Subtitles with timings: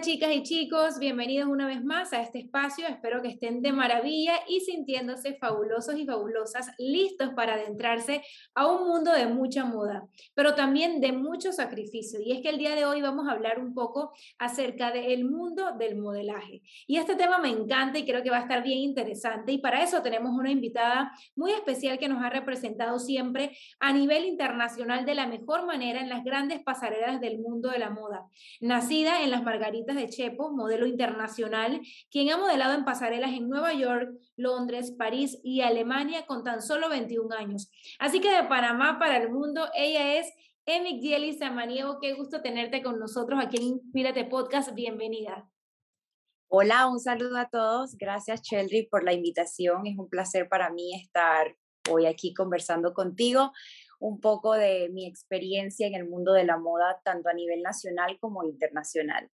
[0.00, 2.86] Chicas y chicos, bienvenidos una vez más a este espacio.
[2.86, 8.22] Espero que estén de maravilla y sintiéndose fabulosos y fabulosas, listos para adentrarse
[8.54, 12.20] a un mundo de mucha moda, pero también de mucho sacrificio.
[12.20, 15.72] Y es que el día de hoy vamos a hablar un poco acerca del mundo
[15.76, 16.62] del modelaje.
[16.86, 19.52] Y este tema me encanta y creo que va a estar bien interesante.
[19.52, 24.26] Y para eso tenemos una invitada muy especial que nos ha representado siempre a nivel
[24.26, 28.26] internacional de la mejor manera en las grandes pasarelas del mundo de la moda.
[28.60, 33.72] Nacida en las Margaritas de Chepo, modelo internacional, quien ha modelado en pasarelas en Nueva
[33.74, 37.70] York, Londres, París y Alemania con tan solo 21 años.
[37.98, 40.32] Así que de Panamá para el mundo, ella es
[40.66, 41.98] Emi Gieli Samaniego.
[42.00, 44.74] Qué gusto tenerte con nosotros aquí en Inspírate Podcast.
[44.74, 45.48] Bienvenida.
[46.48, 47.96] Hola, un saludo a todos.
[47.96, 49.86] Gracias, Cheldry, por la invitación.
[49.86, 51.56] Es un placer para mí estar
[51.90, 53.52] hoy aquí conversando contigo
[54.00, 58.18] un poco de mi experiencia en el mundo de la moda, tanto a nivel nacional
[58.20, 59.28] como internacional.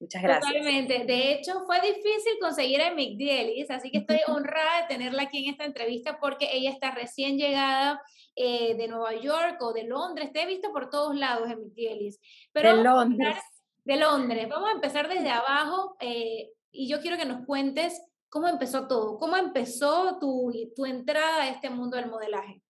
[0.00, 0.50] Muchas gracias.
[0.50, 1.04] Totalmente.
[1.04, 5.44] De hecho, fue difícil conseguir a Mick Dielis, así que estoy honrada de tenerla aquí
[5.44, 8.02] en esta entrevista porque ella está recién llegada
[8.34, 10.32] eh, de Nueva York o de Londres.
[10.32, 12.18] Te he visto por todos lados Mick Dielis.
[12.52, 13.36] Pero de Londres.
[13.84, 14.48] De Londres.
[14.48, 19.18] Vamos a empezar desde abajo eh, y yo quiero que nos cuentes cómo empezó todo,
[19.18, 22.62] cómo empezó tu, tu entrada a este mundo del modelaje.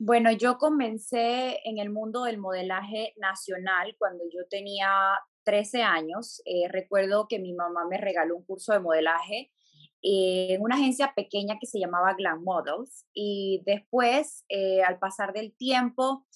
[0.00, 4.88] Bueno, yo comencé en el mundo del modelaje nacional cuando yo tenía
[5.48, 6.42] 13 años.
[6.44, 9.50] Eh, recuerdo que mi mamá me regaló un curso de modelaje
[10.02, 15.56] en una agencia pequeña que se llamaba Glam Models y después, eh, al pasar del
[15.56, 16.26] tiempo,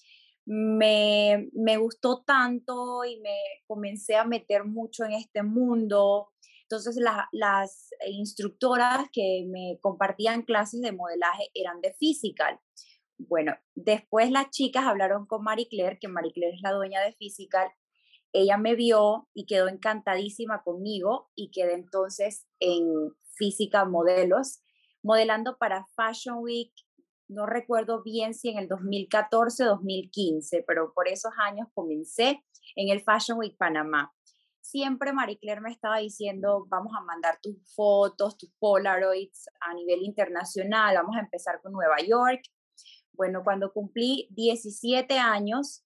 [0.46, 6.32] me, me, gustó tanto y me comencé a meter mucho en este mundo.
[6.62, 6.96] Entonces
[7.32, 12.58] las instructoras que me compartían clases de modelaje eran de Physical.
[13.18, 17.12] Bueno, después las chicas hablaron con Marie Claire, que Marie Claire es la dueña de
[17.12, 17.70] Physical.
[18.32, 24.62] Ella me vio y quedó encantadísima conmigo y quedé entonces en Physical Modelos,
[25.02, 26.72] modelando para Fashion Week.
[27.28, 32.42] No recuerdo bien si en el 2014 o 2015, pero por esos años comencé
[32.76, 34.12] en el Fashion Week Panamá.
[34.60, 40.02] Siempre Marie Claire me estaba diciendo, vamos a mandar tus fotos, tus Polaroids a nivel
[40.02, 42.42] internacional, vamos a empezar con Nueva York,
[43.12, 45.84] bueno, cuando cumplí 17 años,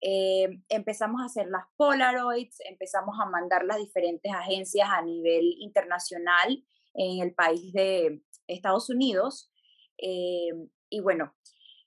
[0.00, 6.64] eh, empezamos a hacer las Polaroids, empezamos a mandar las diferentes agencias a nivel internacional
[6.94, 9.50] en el país de Estados Unidos.
[9.98, 10.50] Eh,
[10.88, 11.34] y bueno,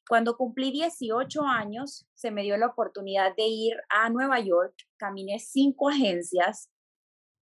[0.08, 5.40] cuando cumplí 18 años, se me dio la oportunidad de ir a Nueva York, caminé
[5.40, 6.70] cinco agencias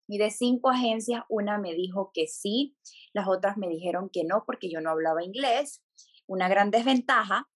[0.07, 2.77] y de cinco agencias una me dijo que sí,
[3.13, 5.83] las otras me dijeron que no porque yo no hablaba inglés
[6.27, 7.47] una gran desventaja,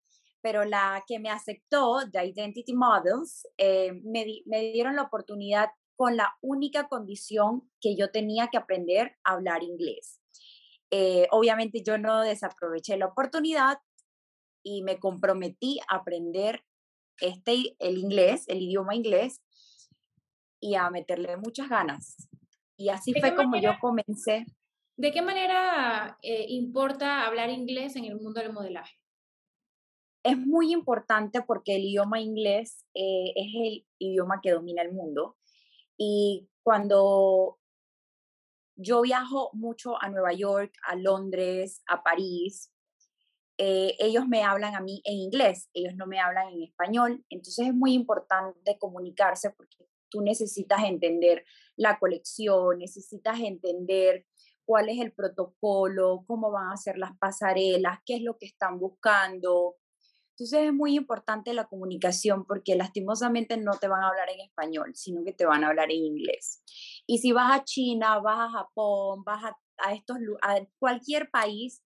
[0.42, 4.26] pero la que me aceptó, The Identity Models, eh, me,
[4.72, 10.22] dieron la oportunidad con la única condición que yo tenía que aprender a hablar inglés.
[10.92, 13.80] Eh, obviamente yo no desaproveché la oportunidad
[14.64, 16.64] y me comprometí a aprender
[17.20, 19.42] este, el inglés, el idioma inglés,
[20.62, 22.16] y a meterle muchas ganas.
[22.78, 24.46] Y así fue como yo comencé.
[24.98, 28.99] ¿De qué manera eh, importa hablar inglés en el mundo del modelaje?
[30.24, 35.38] Es muy importante porque el idioma inglés eh, es el idioma que domina el mundo.
[35.98, 37.60] Y cuando
[38.76, 42.72] yo viajo mucho a Nueva York, a Londres, a París,
[43.58, 47.26] eh, ellos me hablan a mí en inglés, ellos no me hablan en español.
[47.30, 51.44] Entonces es muy importante comunicarse porque tú necesitas entender
[51.76, 54.26] la colección, necesitas entender
[54.64, 58.80] cuál es el protocolo, cómo van a ser las pasarelas, qué es lo que están
[58.80, 59.76] buscando.
[60.40, 64.96] Entonces es muy importante la comunicación porque lastimosamente no te van a hablar en español,
[64.96, 66.64] sino que te van a hablar en inglés.
[67.06, 71.84] Y si vas a China, vas a Japón, vas a, estos, a cualquier país,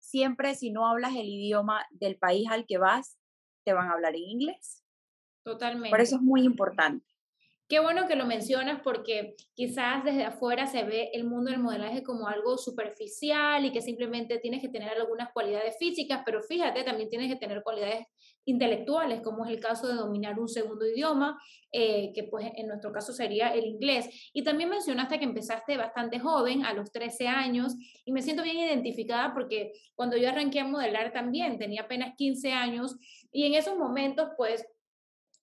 [0.00, 3.18] siempre si no hablas el idioma del país al que vas,
[3.64, 4.84] te van a hablar en inglés.
[5.44, 5.90] Totalmente.
[5.90, 7.06] Por eso es muy importante.
[7.68, 12.04] Qué bueno que lo mencionas porque quizás desde afuera se ve el mundo del modelaje
[12.04, 17.08] como algo superficial y que simplemente tienes que tener algunas cualidades físicas, pero fíjate, también
[17.08, 18.06] tienes que tener cualidades
[18.44, 21.36] intelectuales, como es el caso de dominar un segundo idioma,
[21.72, 24.30] eh, que pues en nuestro caso sería el inglés.
[24.32, 27.74] Y también mencionaste que empezaste bastante joven, a los 13 años,
[28.04, 32.52] y me siento bien identificada porque cuando yo arranqué a modelar también tenía apenas 15
[32.52, 32.96] años
[33.32, 34.64] y en esos momentos pues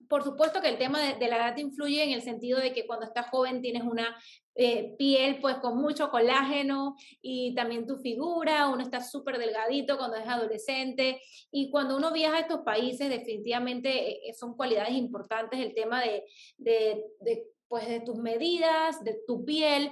[0.08, 3.06] por supuesto que el tema de, la edad influye en el sentido de que cuando
[3.06, 4.16] estás joven tienes una
[4.56, 10.18] eh, piel pues con mucho colágeno y también tu figura, uno está súper delgadito cuando
[10.18, 11.22] es adolescente.
[11.52, 16.24] Y cuando uno viaja a estos países definitivamente eh, son cualidades importantes el tema de,
[16.58, 19.92] de pues de tus medidas, de tu piel,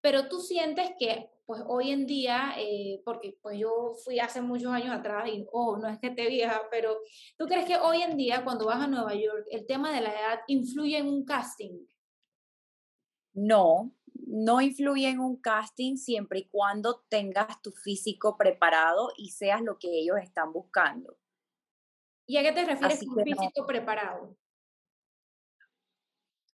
[0.00, 4.70] pero tú sientes que pues hoy en día, eh, porque pues yo fui hace muchos
[4.70, 6.96] años atrás y, oh, no es que te vieja, pero
[7.36, 10.12] ¿tú crees que hoy en día cuando vas a Nueva York el tema de la
[10.12, 11.88] edad influye en un casting?
[13.32, 13.92] No,
[14.28, 19.76] no influye en un casting siempre y cuando tengas tu físico preparado y seas lo
[19.76, 21.18] que ellos están buscando.
[22.26, 24.36] ¿Y a qué te refieres con físico preparado?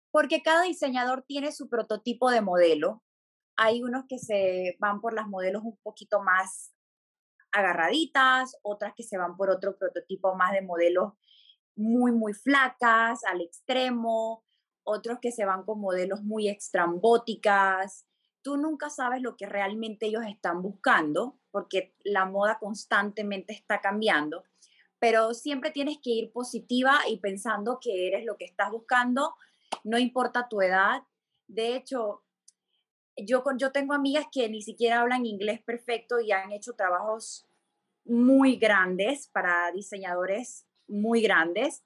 [0.09, 3.01] Porque cada diseñador tiene su prototipo de modelo
[3.57, 6.73] hay unos que se van por las modelos un poquito más
[7.51, 11.13] agarraditas, otras que se van por otro prototipo más de modelos
[11.75, 14.43] muy, muy flacas, al extremo,
[14.83, 18.05] otros que se van con modelos muy extrambóticas.
[18.41, 24.43] Tú nunca sabes lo que realmente ellos están buscando, porque la moda constantemente está cambiando,
[24.99, 29.35] pero siempre tienes que ir positiva y pensando que eres lo que estás buscando,
[29.83, 31.03] no importa tu edad.
[31.47, 32.24] De hecho,
[33.17, 37.47] yo, yo tengo amigas que ni siquiera hablan inglés perfecto y han hecho trabajos
[38.03, 41.83] muy grandes para diseñadores muy grandes,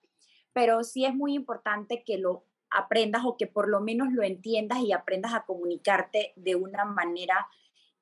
[0.54, 4.80] pero sí es muy importante que lo aprendas o que por lo menos lo entiendas
[4.80, 7.48] y aprendas a comunicarte de una manera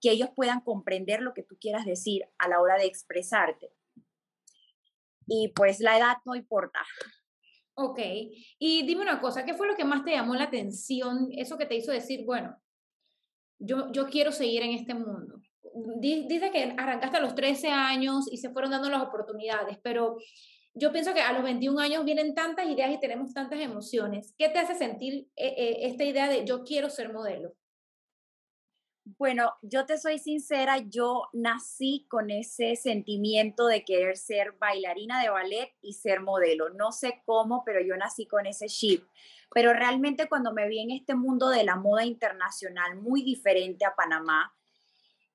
[0.01, 3.71] que ellos puedan comprender lo que tú quieras decir a la hora de expresarte.
[5.27, 6.80] Y pues la edad no importa.
[7.75, 8.00] Ok,
[8.57, 11.30] y dime una cosa, ¿qué fue lo que más te llamó la atención?
[11.31, 12.57] Eso que te hizo decir, bueno,
[13.59, 15.42] yo, yo quiero seguir en este mundo.
[16.00, 20.18] Dice que arrancaste a los 13 años y se fueron dando las oportunidades, pero
[20.74, 24.33] yo pienso que a los 21 años vienen tantas ideas y tenemos tantas emociones.
[24.38, 27.54] ¿Qué te hace sentir eh, eh, esta idea de yo quiero ser modelo?
[29.15, 35.30] Bueno, yo te soy sincera, yo nací con ese sentimiento de querer ser bailarina de
[35.30, 36.71] ballet y ser modelo.
[36.71, 39.06] No sé cómo, pero yo nací con ese chip.
[39.54, 43.95] Pero realmente cuando me vi en este mundo de la moda internacional muy diferente a
[43.95, 44.54] Panamá,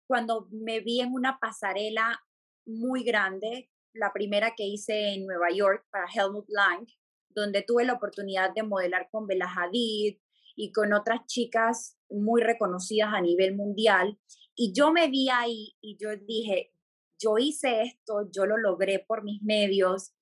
[0.06, 2.22] cuando me vi en una pasarela
[2.66, 6.86] muy grande, la primera que hice en Nueva York para Helmut Lang,
[7.30, 10.18] donde tuve la oportunidad de modelar con Bella Hadid,
[10.56, 14.18] y con otras chicas muy reconocidas a nivel mundial.
[14.54, 16.72] Y yo me vi ahí y yo dije,
[17.18, 20.14] yo hice esto, yo lo logré por mis medios.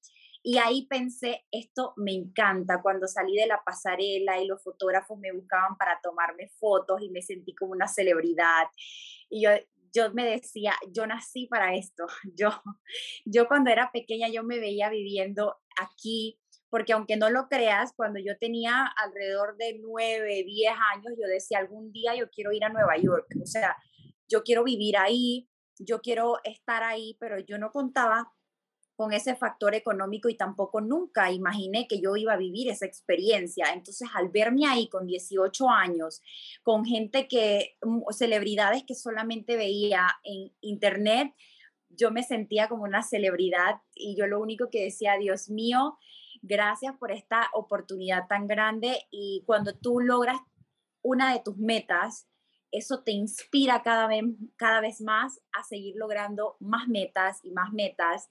[0.43, 2.81] Y ahí pensé, esto me encanta.
[2.83, 7.23] Cuando salí de la pasarela y los fotógrafos me buscaban para tomarme fotos y me
[7.23, 8.69] sentí como una celebridad.
[9.29, 9.51] Y yo,
[9.93, 12.07] yo me decía, yo nací para esto.
[12.37, 12.51] Yo,
[13.25, 16.39] yo cuando era pequeña, yo me veía viviendo aquí,
[16.71, 21.59] porque aunque no lo creas, cuando yo tenía alrededor de nueve, diez años, yo decía,
[21.59, 23.77] algún día yo quiero ir a Nueva York, o sea,
[24.29, 28.33] yo quiero vivir ahí, yo quiero estar ahí, pero yo no contaba
[29.01, 33.73] con ese factor económico y tampoco nunca imaginé que yo iba a vivir esa experiencia.
[33.73, 36.21] Entonces, al verme ahí con 18 años,
[36.63, 41.33] con gente que, mm, celebridades que solamente veía en internet,
[41.89, 45.97] yo me sentía como una celebridad y yo lo único que decía, Dios mío,
[46.43, 50.39] Gracias por esta oportunidad tan grande y cuando tú logras
[51.03, 52.29] una de tus metas,
[52.71, 54.25] eso te inspira cada vez,
[54.57, 58.31] cada vez más a seguir logrando más metas y más metas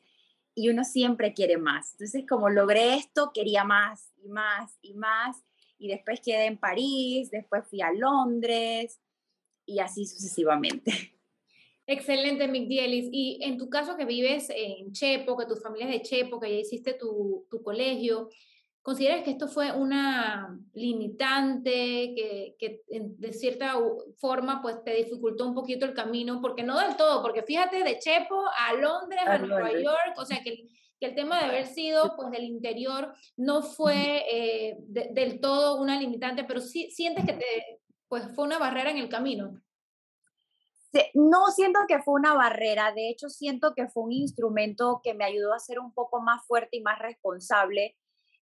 [0.55, 1.91] y uno siempre quiere más.
[1.93, 5.43] Entonces, como logré esto, quería más y más y más
[5.77, 8.99] y después quedé en París, después fui a Londres
[9.65, 11.18] y así sucesivamente.
[11.91, 13.09] Excelente, Migdielis.
[13.11, 16.53] Y en tu caso que vives en Chepo, que tu familia es de Chepo, que
[16.53, 18.29] ya hiciste tu, tu colegio,
[18.83, 23.73] ¿consideras que esto fue una limitante que, que, de cierta
[24.17, 26.39] forma pues te dificultó un poquito el camino?
[26.43, 30.43] Porque no del todo, porque fíjate, de Chepo a Londres, a, Nueva York, o sea
[30.43, 30.67] que,
[30.99, 35.99] que, el tema de haber sido pues del interior no fue eh, del todo una
[35.99, 39.59] limitante, pero sí sientes que te, pues fue una barrera en el camino
[41.13, 45.25] no siento que fue una barrera, de hecho siento que fue un instrumento que me
[45.25, 47.95] ayudó a ser un poco más fuerte y más responsable,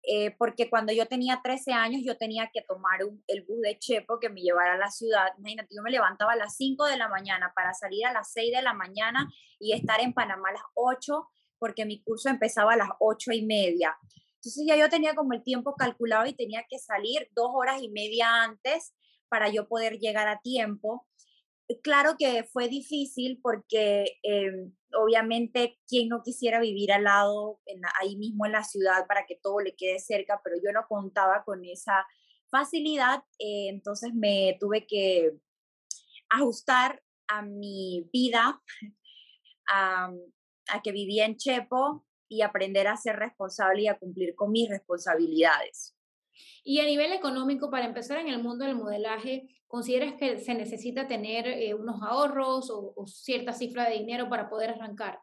[0.07, 4.21] eh, porque cuando yo tenía 13 años yo tenía que tomar el bus de Chepo
[4.21, 5.29] que me llevara a la ciudad.
[5.39, 8.55] Imagínate, yo me levantaba a las 5 de la mañana para salir a las 6
[8.55, 11.27] de la mañana y estar en Panamá a las 8,
[11.59, 13.97] porque mi curso empezaba a las 8 y media.
[14.35, 17.89] Entonces ya yo tenía como el tiempo calculado y tenía que salir dos horas y
[17.89, 18.95] media antes
[19.31, 21.07] para yo poder llegar a tiempo
[21.83, 27.61] claro que fue difícil porque em, obviamente quien no quisiera vivir al lado,
[28.01, 31.45] ahí mismo en la ciudad, para que todo le quede cerca, pero yo no contaba
[31.45, 32.07] con esa
[32.51, 35.33] facilidad, eh, entonces me tuve que
[36.29, 38.63] ajustar a mi vida,
[39.69, 40.13] a,
[40.69, 44.69] a que vivía en Chepo y aprender a ser responsable y a cumplir con mis
[44.69, 45.97] responsabilidades.
[46.65, 51.09] Y a nivel económico, para empezar en el mundo del modelaje, ¿consideras que se necesita
[51.09, 55.19] tener eh, unos ahorros o, cierta cifra de dinero para poder arrancar?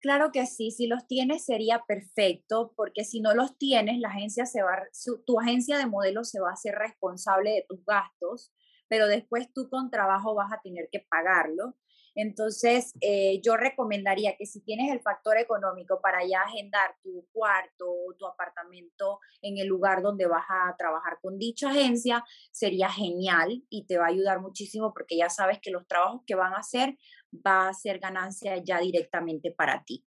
[0.00, 4.46] Claro que sí, si los tienes sería perfecto, porque si no los tienes, la agencia
[4.46, 4.84] se va,
[5.26, 8.54] tu agencia de modelos se va a hacer responsable de tus gastos,
[8.88, 11.76] pero después tú con trabajo vas a tener que pagarlo.
[12.20, 17.86] Entonces, eh, yo recomendaría que si tienes el factor económico para ya agendar tu cuarto
[17.88, 23.62] o tu apartamento en el lugar donde vas a trabajar con dicha agencia, sería genial
[23.70, 26.58] y te va a ayudar muchísimo porque ya sabes que los trabajos que van a
[26.58, 26.98] hacer
[27.32, 30.04] va a ser ganancia ya directamente para ti.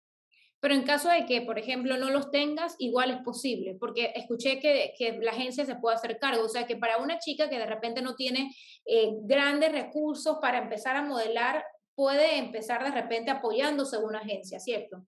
[0.60, 4.60] Pero en caso de que, por ejemplo, no los tengas, igual es posible, porque escuché
[4.60, 6.44] que, que la agencia se puede hacer cargo.
[6.44, 8.54] O sea, que para una chica que de repente no tiene
[8.86, 11.64] eh, grandes recursos para empezar a modelar,
[12.02, 15.06] puede empezar de repente apoyándose en una agencia, ¿cierto?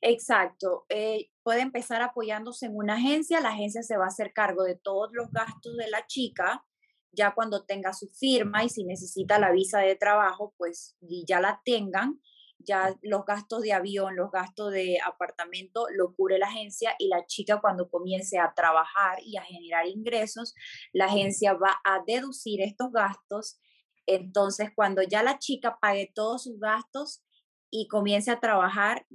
[0.00, 0.86] Exacto.
[0.88, 3.42] Eh, puede empezar apoyándose en una agencia.
[3.42, 6.64] La agencia se va a hacer cargo de todos los gastos de la chica
[7.12, 11.60] ya cuando tenga su firma y si necesita la visa de trabajo, pues ya la
[11.62, 12.22] tengan,
[12.58, 17.26] ya los gastos de avión, los gastos de apartamento lo cubre la agencia y la
[17.26, 20.54] chica cuando comience a trabajar y a generar ingresos,
[20.94, 23.60] la agencia va a deducir estos gastos.
[24.06, 27.22] Entonces, cuando ya la chica pague todos sus gastos
[27.70, 29.06] y comience a trabajar,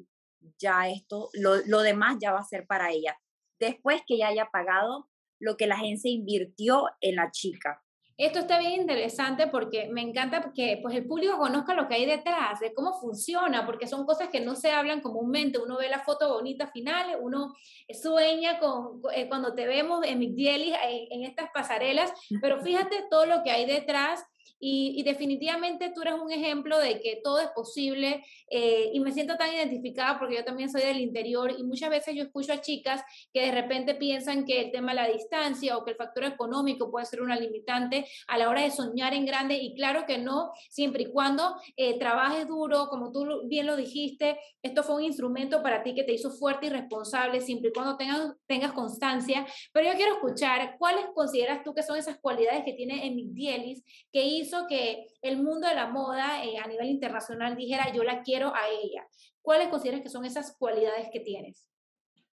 [0.60, 3.18] ya esto, lo, lo demás ya va a ser para ella.
[3.60, 7.84] Después que ya haya pagado lo que la agencia invirtió en la chica.
[8.18, 12.06] Esto está bien interesante porque me encanta que pues, el público conozca lo que hay
[12.06, 15.58] detrás, de cómo funciona, porque son cosas que no se hablan comúnmente.
[15.58, 17.56] Uno ve la foto bonita final, uno
[17.90, 23.26] sueña con, eh, cuando te vemos en Migdielis, en, en estas pasarelas, pero fíjate todo
[23.26, 24.24] lo que hay detrás
[24.64, 29.36] y, definitivamente tú eres un ejemplo de que todo es posible eh, y me siento
[29.36, 33.02] tan identificada porque yo también soy del interior y muchas veces yo escucho a chicas
[33.34, 36.92] que de repente piensan que el tema de la distancia o que el factor económico
[36.92, 40.52] puede ser una limitante a la hora de soñar en grande y claro que no,
[40.70, 45.64] siempre y cuando eh, trabajes duro, como tú bien lo dijiste, esto fue un instrumento
[45.64, 49.90] para ti que te hizo fuerte y responsable, siempre y cuando tengas, tengas constancia, pero
[49.90, 54.24] yo quiero escuchar cuáles consideras tú que son esas cualidades que tiene Emic Dielis que
[54.24, 58.54] hizo que el mundo de la moda eh, a nivel internacional dijera, yo la quiero
[58.54, 59.08] a ella?
[59.42, 61.68] ¿Cuáles consideras que son esas cualidades que tienes?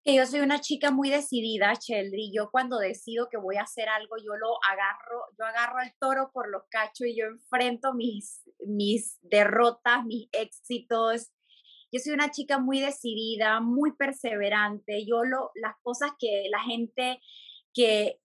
[0.04, 2.32] Que yo soy una chica muy decidida, Sheldry.
[2.34, 6.30] Yo cuando decido que voy a hacer algo, yo lo agarro, yo agarro el toro
[6.32, 11.30] por los cachos y yo enfrento mis, mis derrotas, mis éxitos.
[11.90, 15.04] Yo soy una chica muy decidida, muy perseverante.
[15.06, 17.20] Yo lo, las cosas que la gente,
[17.74, 18.20] que,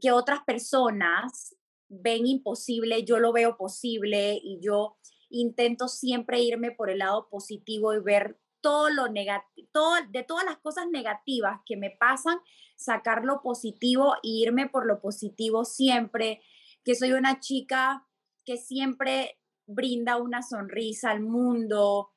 [0.00, 1.54] que otras personas
[1.92, 4.96] ven imposible, yo lo veo posible y yo
[5.28, 10.44] intento siempre irme por el lado positivo y ver todo lo negativo, todo, de todas
[10.44, 12.38] las cosas negativas que me pasan,
[12.76, 16.42] sacar lo positivo e irme por lo positivo siempre,
[16.84, 18.06] que soy una chica
[18.44, 22.12] que siempre brinda una sonrisa al mundo,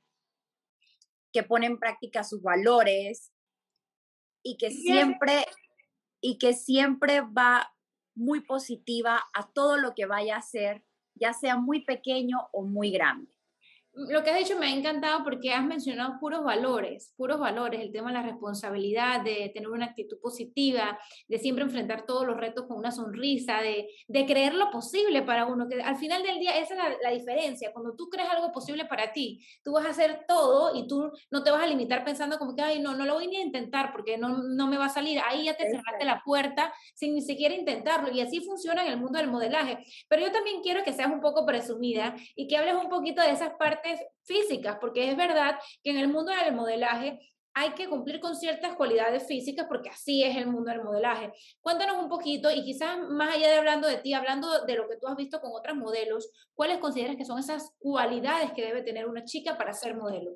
[1.34, 3.34] que pone en práctica sus valores
[4.42, 5.46] y que siempre
[6.22, 7.75] y que siempre va
[8.16, 12.92] muy positiva a todo lo que vaya a ser, ya sea muy pequeño o muy
[12.92, 13.35] grande
[13.96, 17.92] lo que has dicho me ha encantado porque has mencionado puros valores, puros valores, el
[17.92, 22.66] tema de la responsabilidad, de tener una actitud positiva, de siempre enfrentar todos los retos
[22.68, 26.58] con una sonrisa, de, de creer lo posible para uno, que al final del día
[26.58, 30.26] esa es la, diferencia, cuando tú crees algo posible para ti, tú vas a hacer
[30.28, 33.14] todo y tú no te vas a limitar pensando como que, ay, no, no lo
[33.14, 36.04] voy ni a intentar porque no, no me va a salir, ahí ya te cerraste
[36.04, 40.24] la puerta sin ni siquiera intentarlo y así funciona en el mundo del modelaje, pero
[40.24, 43.54] yo también quiero que seas un poco presumida y que hables un poquito de esas
[43.54, 43.85] partes
[44.24, 47.20] físicas, porque es verdad que en el mundo del modelaje
[47.58, 51.32] hay que cumplir con ciertas cualidades físicas porque así es el mundo del modelaje.
[51.62, 54.98] Cuéntanos un poquito y quizás más allá de hablando de ti, hablando de lo que
[54.98, 59.08] tú has visto con otros modelos, ¿cuáles consideras que son esas cualidades que debe tener
[59.08, 60.32] una chica para ser modelo?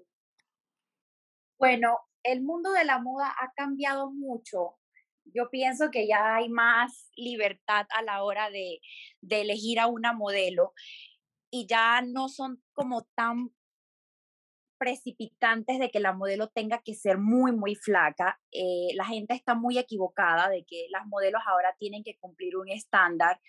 [1.57, 4.77] Bueno, el mundo de la moda ha cambiado mucho.
[5.25, 8.79] Yo pienso que ya hay más libertad a la hora de,
[9.19, 10.73] de elegir a una modelo
[11.51, 13.51] y ya no son como tan
[14.79, 18.39] precipitantes de que la modelo tenga que ser muy, muy flaca.
[18.51, 22.69] Eh, la gente está muy equivocada de que las modelos ahora tienen que cumplir un
[22.69, 23.41] estándar.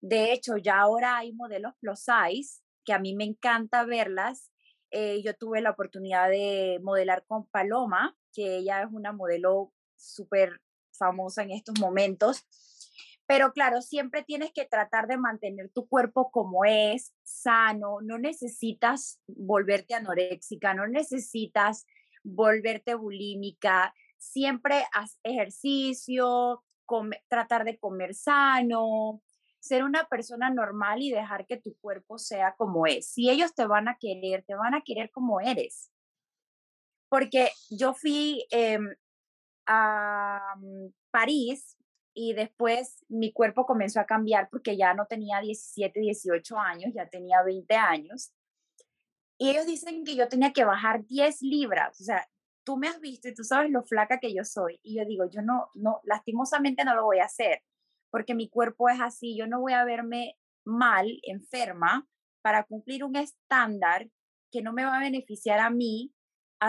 [0.00, 4.50] De hecho, ya ahora hay modelos plus size que a mí me encanta verlas.
[4.90, 10.60] Eh, yo tuve la oportunidad de modelar con Paloma, que ella es una modelo súper
[10.98, 12.44] famosa en estos momentos.
[13.26, 19.20] Pero claro, siempre tienes que tratar de mantener tu cuerpo como es, sano, no necesitas
[19.26, 21.86] volverte anoréxica, no necesitas
[22.22, 26.64] volverte bulímica, siempre haz ejercicio,
[27.28, 29.22] tratar de comer sano,
[29.58, 33.08] ser una persona normal y dejar que tu cuerpo sea como es.
[33.08, 35.90] Si ellos te van a querer, te van a querer como eres.
[37.08, 38.94] Porque yo fui em,
[39.66, 41.75] a mm, París
[42.18, 47.06] y después mi cuerpo comenzó a cambiar porque ya no tenía 17, 18 años, ya
[47.10, 48.32] tenía 20 años.
[49.38, 52.00] Y ellos dicen que yo tenía que bajar 10 libras.
[52.00, 52.26] O sea,
[52.64, 54.80] tú me has visto y tú sabes lo flaca que yo soy.
[54.82, 57.62] Y yo digo, yo no, no, lastimosamente no lo voy a hacer
[58.10, 59.36] porque mi cuerpo es así.
[59.36, 62.08] Yo no voy a verme mal, enferma,
[62.40, 64.08] para cumplir un estándar
[64.50, 66.14] que no me va a beneficiar a mí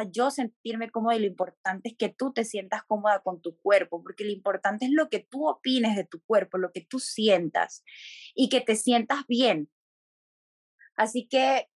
[0.04, 4.02] yo sentirme cómoda y lo importante es que tú te sientas cómoda con tu cuerpo,
[4.02, 7.84] porque lo importante es lo que tú opines de tu cuerpo, lo que tú sientas
[8.36, 9.70] y que te sientas bien.
[10.96, 11.70] Así que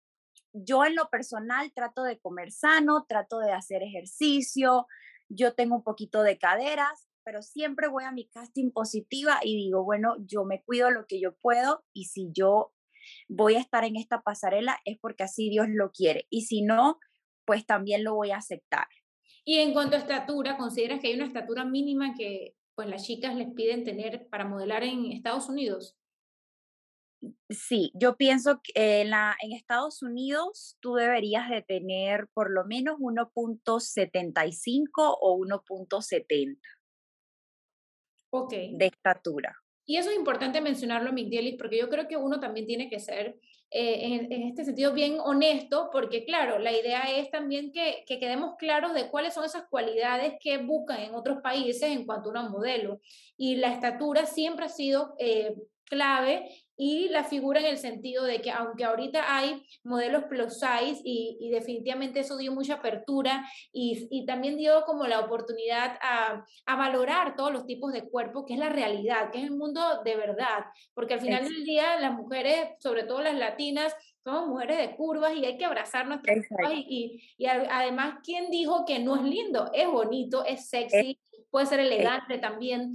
[0.53, 4.87] yo en lo personal trato de comer sano, trato de hacer ejercicio,
[5.27, 9.83] yo tengo un poquito de caderas, pero siempre voy a mi casting positiva y digo,
[9.83, 12.73] bueno, yo me cuido lo que yo puedo y si yo
[13.27, 16.25] voy a estar en esta pasarela es porque así Dios lo quiere.
[16.29, 16.99] Y si no,
[17.49, 18.85] pues también lo voy a aceptar.
[19.43, 23.35] Y en cuanto a estatura, ¿consideras que hay una estatura mínima que pues las chicas
[23.35, 25.97] les piden tener para modelar en Estados Unidos?
[27.49, 32.65] Sí, yo pienso que en, la, en Estados Unidos tú deberías de tener por lo
[32.65, 36.59] menos 1.75 o 1.70
[38.29, 38.77] okay.
[38.77, 39.55] de estatura.
[39.87, 43.39] Y eso es importante mencionarlo, Migdielis, porque yo creo que uno también tiene que ser
[43.71, 48.55] eh, en, este sentido bien honesto, porque claro, la idea es también que, que, quedemos
[48.57, 52.51] claros de cuáles son esas cualidades que buscan en otros países en cuanto a un
[52.51, 52.99] modelo.
[53.37, 56.49] Y la estatura siempre ha sido eh, clave
[56.81, 61.49] y la figura en el sentido de que aunque ahorita hay modelos plus size y,
[61.51, 67.35] definitivamente eso dio mucha apertura y, y también dio como la oportunidad a, a, valorar
[67.35, 70.63] todos los tipos de cuerpo, que es la realidad, que es el mundo de verdad,
[70.93, 75.35] porque al final del día las mujeres, sobre todo las latinas, somos mujeres de curvas
[75.35, 79.69] y hay que abrazar nuestras curvas y, y, además, ¿quién dijo que no es lindo?
[79.73, 81.19] Es bonito, es sexy,
[81.51, 82.93] puede ser elegante también.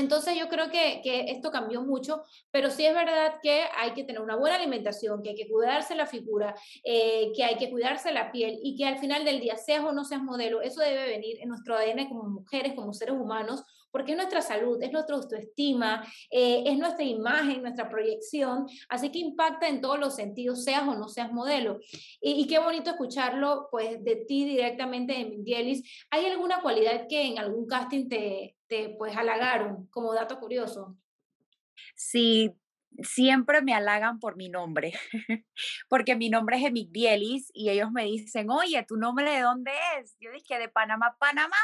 [0.00, 4.22] Entonces yo creo que, esto cambió mucho, pero sí es verdad que hay que tener
[4.22, 8.32] una buena alimentación, que hay que cuidarse la figura, eh, que hay que cuidarse la
[8.32, 11.38] piel y que al final del día, seas o no seas modelo, eso debe venir
[11.40, 16.04] en nuestro ADN como mujeres, como seres humanos, porque es nuestra salud, es nuestra autoestima,
[16.30, 20.94] eh, es nuestra imagen, nuestra proyección, así que impacta en todos los sentidos, seas o
[20.94, 21.80] no seas modelo.
[22.20, 26.06] Y, qué bonito escucharlo pues de ti directamente, de Miguelis.
[26.10, 30.96] ¿Hay alguna cualidad que en algún casting te, te pues halagaron como dato curioso?
[31.94, 32.52] Sí,
[33.02, 34.92] siempre me halagan por mi nombre,
[35.88, 40.16] porque mi nombre es Emigdielis y ellos me dicen, oye, ¿tu nombre de dónde es?
[40.20, 41.56] Yo dije, de Panamá, Panamá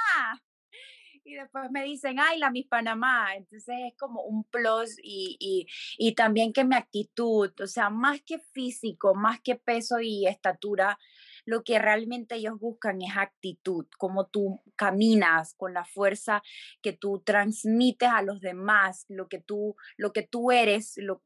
[1.27, 3.35] y después me dicen, ay, la Miss Panamá.
[3.35, 5.67] Entonces es como un plus y, y,
[5.99, 10.99] y, también que mi actitud, o sea, más que físico, más que peso y estatura,
[11.45, 16.43] lo que realmente ellos buscan es actitud, como tú caminas con la fuerza
[16.83, 21.23] que tú transmites a los demás, lo que tú, lo que tú eres, lo,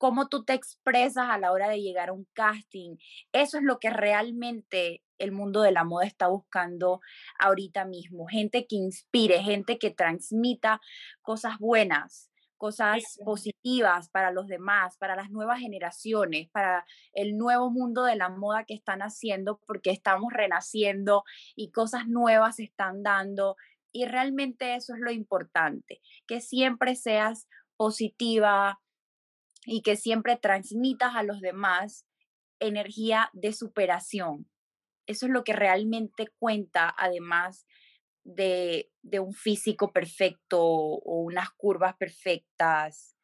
[0.00, 2.96] cómo tú te expresas a la hora de llegar a un casting.
[3.32, 7.02] Eso es lo que realmente el mundo de la moda está buscando
[7.38, 8.26] ahorita mismo.
[8.26, 10.80] Gente que inspire, gente que transmita
[11.20, 18.04] cosas buenas, cosas positivas para los demás, para las nuevas generaciones, para el nuevo mundo
[18.04, 23.56] de la moda que están haciendo, porque estamos renaciendo y cosas nuevas se están dando.
[23.92, 28.80] Y realmente eso es lo importante, que siempre seas positiva,
[29.64, 32.06] y que siempre transmitas a los demás
[32.60, 34.48] energía de superación.
[35.06, 37.66] Eso es lo que realmente cuenta, además
[38.24, 43.16] de, un físico perfecto o unas curvas perfectas.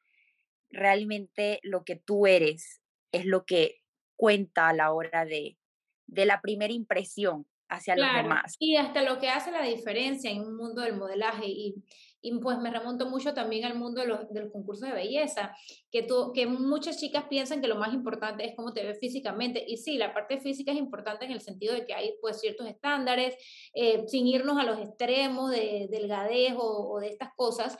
[0.71, 3.83] Realmente lo que tú eres es lo que
[4.17, 5.59] cuenta a la hora de,
[6.07, 8.57] de la primera impresión hacia los demás.
[8.59, 11.47] Y hasta lo que hace la diferencia en un mundo del modelaje.
[11.47, 11.85] Y,
[12.27, 15.57] y pues me remonto mucho también al mundo de los, de los concursos de belleza,
[15.93, 19.65] que, tú, que muchas chicas piensan que lo más importante es cómo te ves físicamente.
[19.65, 22.67] Y sí, la parte física es importante en el sentido de que hay pues ciertos
[22.67, 23.37] estándares,
[23.75, 27.79] eh, sin irnos a los extremos de delgadez o, o de estas cosas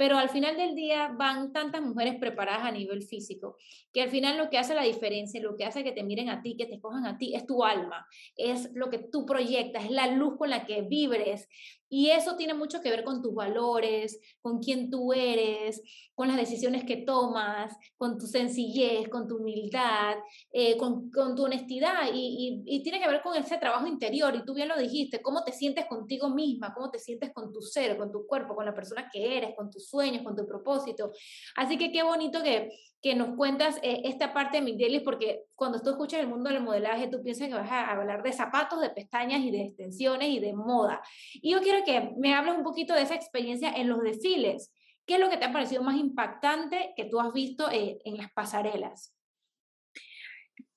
[0.00, 3.58] pero al final del día van tantas mujeres preparadas a nivel físico,
[3.92, 6.40] que al final lo que hace la diferencia, lo que hace que te miren a
[6.40, 9.90] ti, que te escojan a ti, es tu alma, es lo que tú proyectas, es
[9.90, 11.50] la luz con la que vibres.
[11.90, 15.82] Y eso tiene mucho que ver con tus valores, con quién tú eres,
[16.14, 20.16] con las decisiones que tomas, con tu sencillez, con tu humildad,
[20.52, 22.10] eh, con, tu honestidad.
[22.14, 24.34] Y, tiene que ver con ese trabajo interior.
[24.36, 27.60] Y tú bien lo dijiste, cómo te sientes contigo misma, cómo te sientes con tu
[27.60, 31.10] ser, con tu cuerpo, con la persona que eres, con tus sueños, con tu propósito.
[31.56, 32.70] Así que qué bonito que,
[33.02, 36.62] que nos cuentas eh, esta parte de Migdelis, porque cuando tú escuchas el mundo del
[36.62, 40.38] modelaje, tú piensas que vas a hablar de zapatos, de pestañas y de extensiones y
[40.38, 41.00] de moda.
[41.34, 44.74] Y yo quiero que me hables un poquito de esa experiencia en los desfiles.
[45.06, 48.18] ¿Qué es lo que te ha parecido más impactante que tú has visto eh, en
[48.18, 49.14] las pasarelas?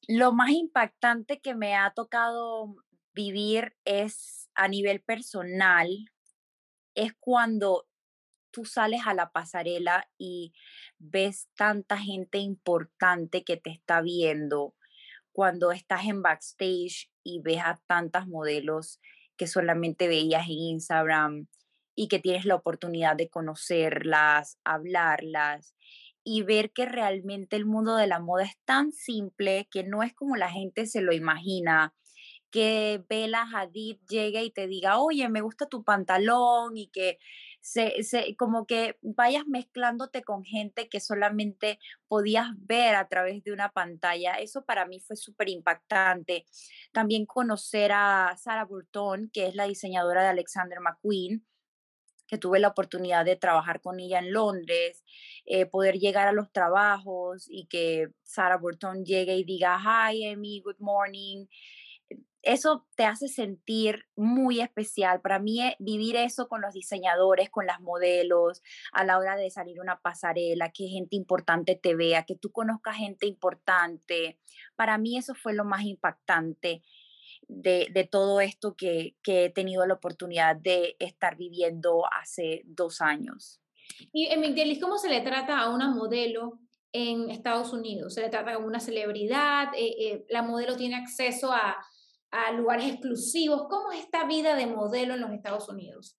[0.07, 2.75] Lo más impactante que me ha tocado
[3.13, 5.89] vivir es a nivel personal,
[6.95, 7.85] es cuando
[8.53, 10.53] tú sales a la pasarela y
[11.03, 14.75] ves tanta gente importante que te está viendo,
[15.31, 18.99] cuando estás en backstage y ves a tantas modelos
[19.35, 21.47] que solamente veías en Instagram
[21.95, 25.75] y que tienes la oportunidad de conocerlas, hablarlas
[26.23, 30.13] y ver que realmente el mundo de la moda es tan simple que no es
[30.13, 31.93] como la gente se lo imagina,
[32.51, 37.17] que Bella Hadid llegue y te diga, oye, me gusta tu pantalón y que
[37.63, 43.53] se, se, como que vayas mezclándote con gente que solamente podías ver a través de
[43.53, 44.33] una pantalla.
[44.33, 46.45] Eso para mí fue súper impactante.
[46.91, 51.47] También conocer a Sarah Burton, que es la diseñadora de Alexander McQueen,
[52.27, 55.01] que tuve la oportunidad de trabajar con ella en Londres,
[55.45, 60.61] eh, poder llegar a los trabajos y que Sarah Burton llegue y diga, hi, Amy,
[60.61, 61.45] good morning
[62.43, 65.21] eso te hace sentir muy especial.
[65.21, 69.49] Para mí, eh, vivir eso con los diseñadores, con las modelos, a la hora de
[69.49, 74.39] salir una pasarela, que gente importante te vea, que tú conozcas gente importante.
[74.75, 76.83] Para mí eso fue lo más impactante
[77.47, 83.61] de, todo esto que, he tenido la oportunidad de estar viviendo hace dos años.
[84.11, 86.59] Y Emilielis, ¿cómo se le trata a una modelo
[86.91, 88.13] en Estados Unidos?
[88.13, 89.69] ¿Se le trata como una celebridad?
[89.75, 91.77] Eh, eh, ¿La modelo tiene acceso a,
[92.33, 93.67] a lugares exclusivos.
[93.69, 96.17] ¿Cómo es esta vida de modelo en los Estados Unidos?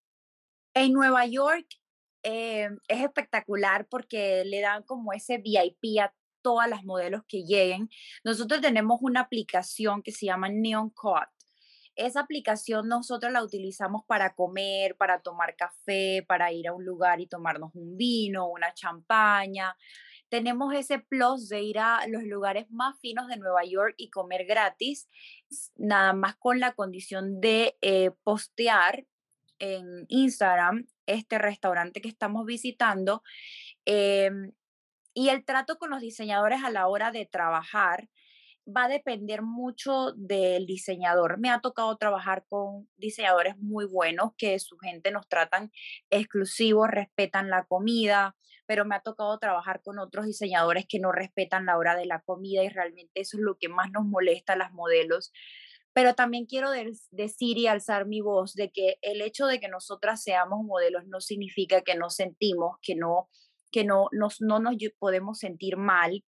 [0.73, 1.67] En Nueva York
[2.23, 7.89] eh, es espectacular porque le dan como ese VIP a todas las modelos que lleguen.
[8.23, 11.27] Nosotros tenemos una aplicación que se llama Neon Code.
[11.97, 17.21] Esa aplicación nosotros la utilizamos para comer, para tomar café, para ir a un lugar
[17.21, 19.77] y tomarnos un vino, una champaña
[20.35, 24.47] tenemos ese plus de ir a los lugares más finos de Nueva York y comer
[24.47, 25.09] gratis,
[25.77, 29.07] nada más con la condición de eh, postear
[29.61, 33.23] en Instagram este restaurante que estamos visitando.
[33.85, 34.51] Em,
[35.13, 38.09] y el trato con los diseñadores a la hora de trabajar
[38.67, 41.39] va a depender mucho del diseñador.
[41.39, 45.71] Me ha tocado trabajar con diseñadores muy buenos que su gente nos tratan
[46.11, 51.67] exclusivos, respetan la comida, pero me ha tocado trabajar con otros diseñadores que no respetan
[51.67, 54.57] la hora de la comida y realmente eso es lo que más nos molesta a
[54.57, 55.33] las modelos.
[55.93, 56.71] Pero también quiero
[57.11, 61.21] decir y alzar mi voz de que el hecho de que nosotras seamos modelos no
[61.21, 63.29] significa que nos sentimos, que no,
[63.71, 66.25] que no, nos, no nos podemos sentir mal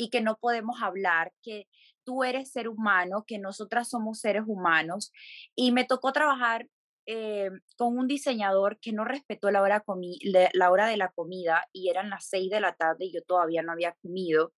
[0.00, 1.68] y que no podemos hablar, que
[2.04, 5.12] tú eres ser humano, que nosotras somos seres humanos.
[5.54, 6.68] Y me tocó trabajar
[7.04, 9.84] eh, con un diseñador que no respetó la hora,
[10.54, 13.62] la hora de la comida y eran las seis de la tarde y yo todavía
[13.62, 14.54] no había comido.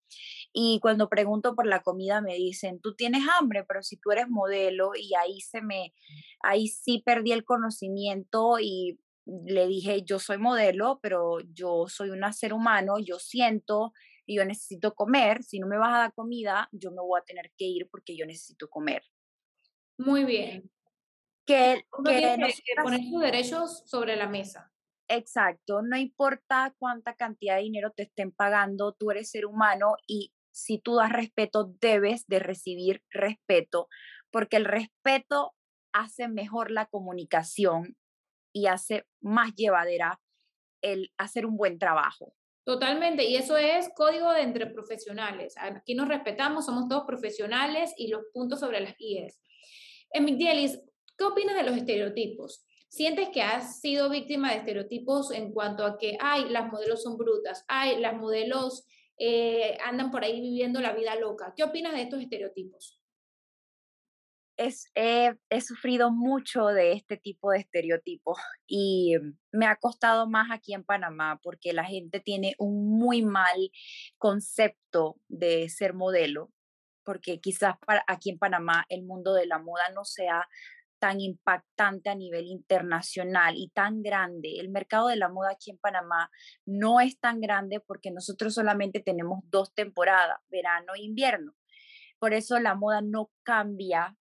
[0.52, 4.28] Y cuando pregunto por la comida me dicen, tú tienes hambre, pero si tú eres
[4.28, 5.92] modelo y ahí se me,
[6.40, 12.32] ahí sí perdí el conocimiento y le dije, yo soy modelo, pero yo soy un
[12.32, 13.92] ser humano, yo siento
[14.26, 17.24] y yo necesito comer, si no me vas a dar comida, yo me voy a
[17.24, 19.02] tener que ir porque yo necesito comer.
[19.98, 20.70] Muy bien
[21.46, 22.36] que, que,
[22.82, 24.70] poner sus derechos sobre la mesa.
[25.08, 30.32] Exacto, no importa cuánta cantidad de dinero te estén pagando, tú eres ser humano y
[30.52, 33.88] si tú das respeto, debes de recibir respeto,
[34.30, 35.54] porque el respeto
[35.92, 37.96] hace mejor la comunicación
[38.54, 40.20] y hace más llevadera
[40.82, 42.34] el hacer un buen trabajo.
[42.64, 45.54] Totalmente, y eso es código de entre profesionales.
[45.56, 49.40] Aquí nos respetamos, somos todos profesionales y los puntos sobre las IES.
[50.12, 50.78] En Migdielis,
[51.22, 52.64] ¿Qué opinas de los estereotipos?
[52.88, 57.16] ¿Sientes que has sido víctima de estereotipos en cuanto a que, ay, las modelos son
[57.16, 58.86] brutas, ay, las modelos
[59.18, 61.54] eh, andan por ahí viviendo la vida loca?
[61.56, 63.01] ¿Qué opinas de estos estereotipos?
[64.56, 69.14] Es, he sufrido mucho de este tipo de estereotipos y
[69.50, 73.70] me ha costado más aquí en Panamá porque la gente tiene un muy mal
[74.18, 76.52] concepto de ser modelo,
[77.02, 80.46] porque quizás para, aquí en Panamá el mundo de la moda no se ha
[81.02, 84.60] tan impactante a nivel internacional y tan grande.
[84.60, 86.30] El mercado de la moda aquí en Panamá
[86.64, 91.56] no es tan grande porque nosotros solamente tenemos dos temporadas, verano e invierno.
[92.20, 94.16] Por eso la moda no cambia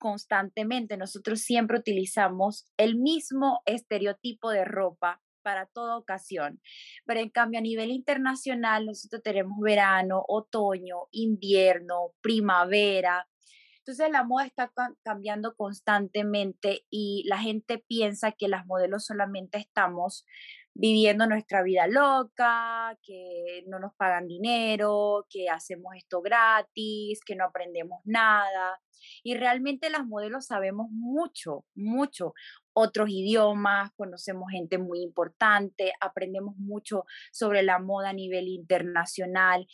[0.00, 0.96] constantemente.
[0.96, 6.60] Nosotros siempre utilizamos el mismo estereotipo de ropa para toda ocasión.
[7.06, 13.28] Pero en cambio, a nivel internacional, nosotros tenemos verano, otoño, invierno, primavera.
[13.78, 14.70] Entonces la moda está
[15.02, 20.26] cambiando constantemente y la gente piensa que las modelos solamente estamos
[20.80, 27.44] viviendo nuestra vida loca, que no nos pagan dinero, que hacemos esto gratis, que no
[27.44, 28.80] aprendemos nada.
[29.22, 32.32] Y realmente las modelos sabemos mucho, mucho
[32.72, 39.66] otros idiomas, conocemos gente muy importante, aprendemos mucho sobre la moda a nivel internacional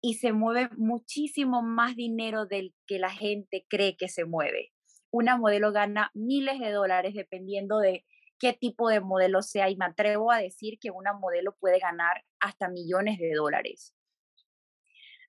[0.00, 4.72] y se mueve muchísimo más dinero del que la gente cree que se mueve.
[5.10, 8.04] Una modelo gana miles de dólares dependiendo de
[8.38, 12.24] qué tipo de modelo sea y me atrevo a decir que una modelo puede ganar
[12.40, 13.94] hasta millones de dólares.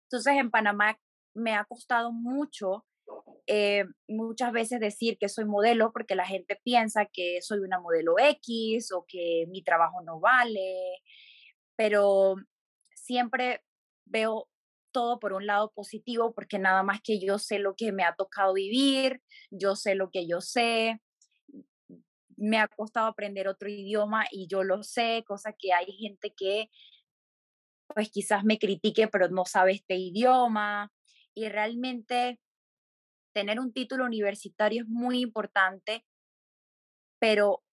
[0.03, 0.99] Entonces en Panamá
[1.33, 2.85] me ha costado mucho
[3.49, 8.15] eh, muchas veces decir que soy modelo porque la gente piensa que soy una modelo
[8.19, 11.01] X o que mi trabajo no vale,
[11.77, 12.35] pero
[12.93, 13.63] siempre
[14.05, 14.49] veo
[14.91, 18.15] todo por un lado positivo porque nada más que yo sé lo que me ha
[18.15, 20.99] tocado vivir, yo sé lo que yo sé,
[22.37, 26.69] me ha costado aprender otro idioma y yo lo sé, cosa que hay gente que
[27.93, 30.91] pues quizás me critique pero no sabe este idioma
[31.33, 32.39] y realmente
[33.33, 36.03] tener un título universitario es muy importante,
[37.19, 37.63] pero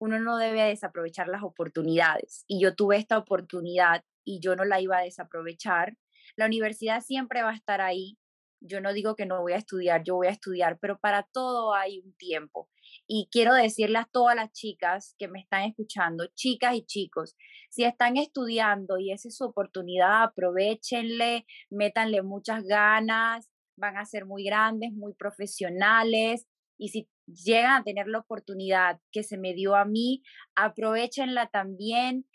[0.00, 2.44] uno no debe desaprovechar las oportunidades.
[2.46, 5.96] Y yo tuve esta oportunidad y yo no la iba a desaprovechar.
[6.36, 8.16] La universidad siempre va a estar ahí.
[8.60, 11.74] Yo no digo que no voy a estudiar, yo voy a estudiar, pero para todo
[11.74, 12.68] hay un tiempo.
[13.06, 17.36] Y quiero decirle a todas las chicas que me están escuchando, chicas y chicos,
[17.70, 24.26] si están estudiando y esa es su oportunidad, aprovechenle, métanle muchas ganas, van a ser
[24.26, 26.46] muy grandes, muy profesionales
[26.76, 30.22] y si llegan a tener la oportunidad que se me dio a mí,
[30.54, 32.26] aprovechenla también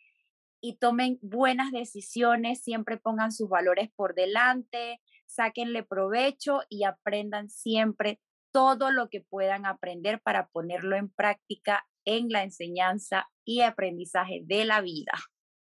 [0.62, 8.22] y tomen buenas decisiones, siempre pongan sus valores por delante, sáquenle provecho y aprendan siempre
[8.54, 14.64] todo lo que puedan aprender para ponerlo en práctica en la enseñanza y aprendizaje de
[14.64, 15.12] la vida.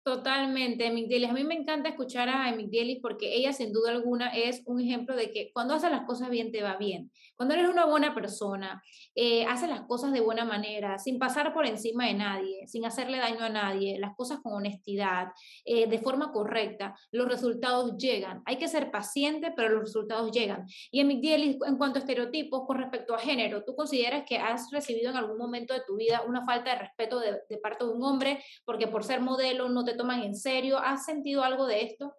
[0.01, 1.29] Totalmente, Emigdielis.
[1.29, 5.15] A mí me encanta escuchar a Emigdielis porque ella sin duda alguna es un ejemplo
[5.15, 7.11] de que cuando haces las cosas bien te va bien.
[7.35, 8.81] Cuando eres una buena persona,
[9.13, 13.17] eh, haces las cosas de buena manera, sin pasar por encima de nadie, sin hacerle
[13.17, 15.27] daño a nadie, las cosas con honestidad,
[15.65, 18.41] eh, de forma correcta, los resultados llegan.
[18.45, 20.65] Hay que ser paciente, pero los resultados llegan.
[20.91, 25.11] Y Emigdielis, en cuanto a estereotipos con respecto a género, ¿tú consideras que has recibido
[25.11, 28.01] en algún momento de tu vida una falta de respeto de, de parte de un
[28.03, 30.79] hombre porque por ser modelo no te toman en serio?
[30.79, 32.15] ¿Has sentido algo de esto?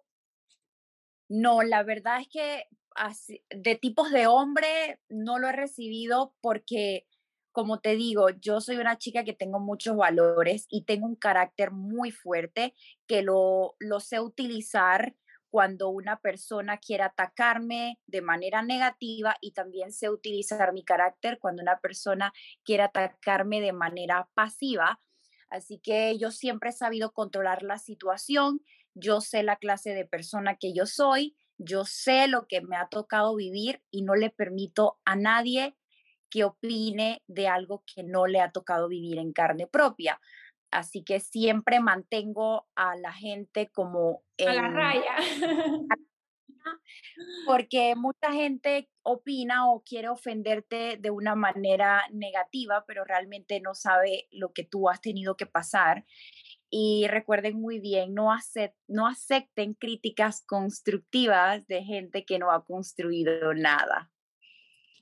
[1.29, 2.65] No, la verdad es que
[3.49, 7.07] de tipos de hombre no lo he recibido porque,
[7.51, 11.71] como te digo, yo soy una chica que tengo muchos valores y tengo un carácter
[11.71, 12.73] muy fuerte
[13.07, 15.15] que lo, lo sé utilizar
[15.49, 21.61] cuando una persona quiere atacarme de manera negativa y también sé utilizar mi carácter cuando
[21.61, 22.31] una persona
[22.63, 24.99] quiere atacarme de manera pasiva
[25.51, 28.61] Así que yo siempre he sabido controlar la situación,
[28.95, 32.87] yo sé la clase de persona que yo soy, yo sé lo que me ha
[32.87, 35.75] tocado vivir y no le permito a nadie
[36.29, 40.19] que opine de algo que no le ha tocado vivir en carne propia.
[40.71, 44.23] Así que siempre mantengo a la gente como...
[44.39, 45.15] a la raya.
[47.45, 54.27] porque mucha gente opina o quiere ofenderte de una manera negativa, pero realmente no sabe
[54.31, 56.05] lo que tú has tenido que pasar.
[56.69, 58.29] Y recuerden muy bien, no,
[58.87, 64.09] no acepten críticas constructivas de gente que no ha construido nada.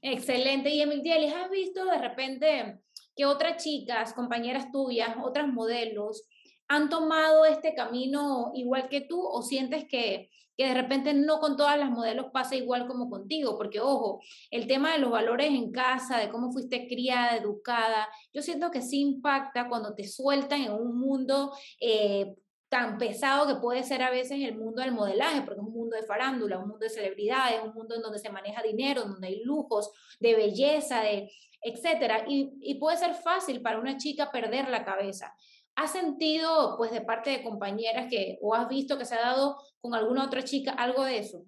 [0.02, 0.70] Excelente.
[0.70, 2.80] Y Emil ¿has visto de repente
[3.16, 6.26] que otras chicas, compañeras tuyas, otras modelos,
[6.70, 11.56] han tomado este camino igual que tú o sientes que que de repente no con
[11.56, 15.72] todas las modelos pasa igual como contigo, porque ojo, el tema de los valores en
[15.72, 20.74] casa, de cómo fuiste criada, educada, yo siento que sí impacta cuando te sueltan en
[20.74, 22.36] un mundo eh,
[22.68, 25.96] tan pesado que puede ser a veces el mundo del modelaje, porque es un mundo
[25.96, 29.42] de farándula, un mundo de celebridades, un mundo en donde se maneja dinero, donde hay
[29.46, 34.84] lujos, de belleza, de etcétera, y, y puede ser fácil para una chica perder la
[34.84, 35.34] cabeza.
[35.80, 39.64] ¿Has sentido, pues, de parte de compañeras que, o has visto que se ha dado
[39.80, 41.46] con alguna otra chica algo de eso?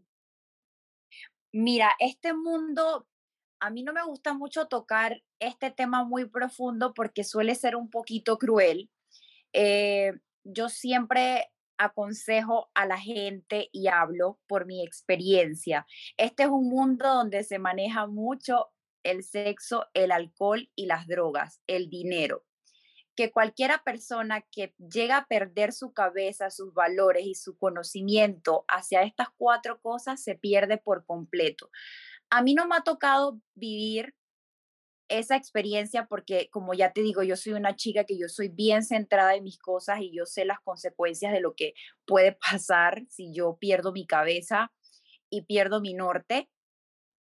[1.51, 3.09] Mira, este mundo
[3.59, 7.89] a mí no me gusta mucho tocar este tema muy profundo porque suele ser un
[7.89, 8.89] poquito cruel.
[9.51, 10.13] Eh,
[10.45, 15.85] yo siempre aconsejo a la gente y hablo por mi experiencia.
[16.15, 18.69] Este es un mundo donde se maneja mucho
[19.03, 22.45] el sexo, el alcohol y las drogas, el dinero.
[23.21, 29.03] Que cualquiera persona que llega a perder su cabeza, sus valores y su conocimiento hacia
[29.03, 31.69] estas cuatro cosas se pierde por completo.
[32.31, 34.15] A mí no me ha tocado vivir
[35.07, 38.83] esa experiencia porque, como ya te digo, yo soy una chica que yo soy bien
[38.83, 41.75] centrada en mis cosas y yo sé las consecuencias de lo que
[42.07, 44.71] puede pasar si yo pierdo mi cabeza
[45.29, 46.49] y pierdo mi norte.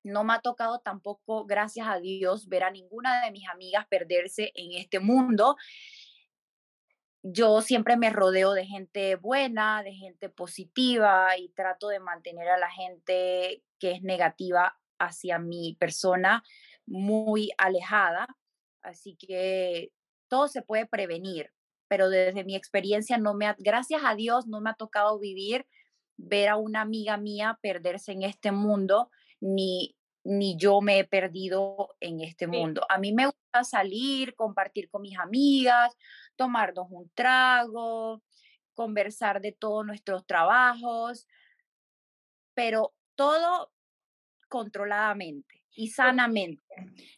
[0.05, 4.53] No me ha tocado tampoco, gracias a Dios, ver a ninguna de mis amigas perderse
[4.55, 5.57] en este mundo.
[7.23, 12.59] Yo siempre me rodeo de gente buena, de gente positiva y trato de mantener a
[12.59, 16.45] la gente que es negativa hacia mi persona
[16.87, 18.29] muy alejada,
[18.83, 19.91] así que
[20.29, 21.51] todo se puede prevenir,
[21.89, 25.67] pero desde mi experiencia no me ha, gracias a Dios no me ha tocado vivir
[26.17, 29.11] ver a una amiga mía perderse en este mundo,
[29.45, 32.87] ni, ni yo me he perdido en este mundo.
[32.89, 35.95] A mí me gusta salir, compartir con mis amigas,
[36.37, 38.23] tomarnos un trago,
[38.73, 41.29] conversar de todos nuestros trabajos,
[42.55, 43.71] pero todo
[44.49, 46.64] controladamente y sanamente.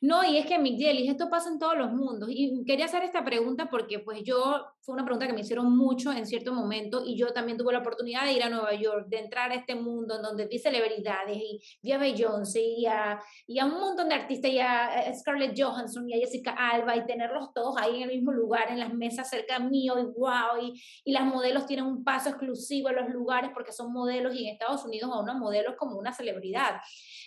[0.01, 2.29] No, y es que Miguel, esto pasa en todos los mundos.
[2.33, 6.13] Y quería hacer esta pregunta porque pues yo, fue una pregunta que me hicieron mucho
[6.13, 9.19] en cierto momento y yo también tuve la oportunidad de ir a Nueva York, de
[9.19, 13.59] entrar a este mundo en donde vi celebridades y vi a Beyoncé y a, y
[13.59, 17.53] a un montón de artistas y a Scarlett Johansson y a Jessica Alba y tenerlos
[17.55, 21.13] todos ahí en el mismo lugar, en las mesas cerca mío y wow, y, y
[21.13, 24.85] las modelos tienen un paso exclusivo en los lugares porque son modelos y en Estados
[24.85, 26.81] Unidos a una modelo es como una celebridad.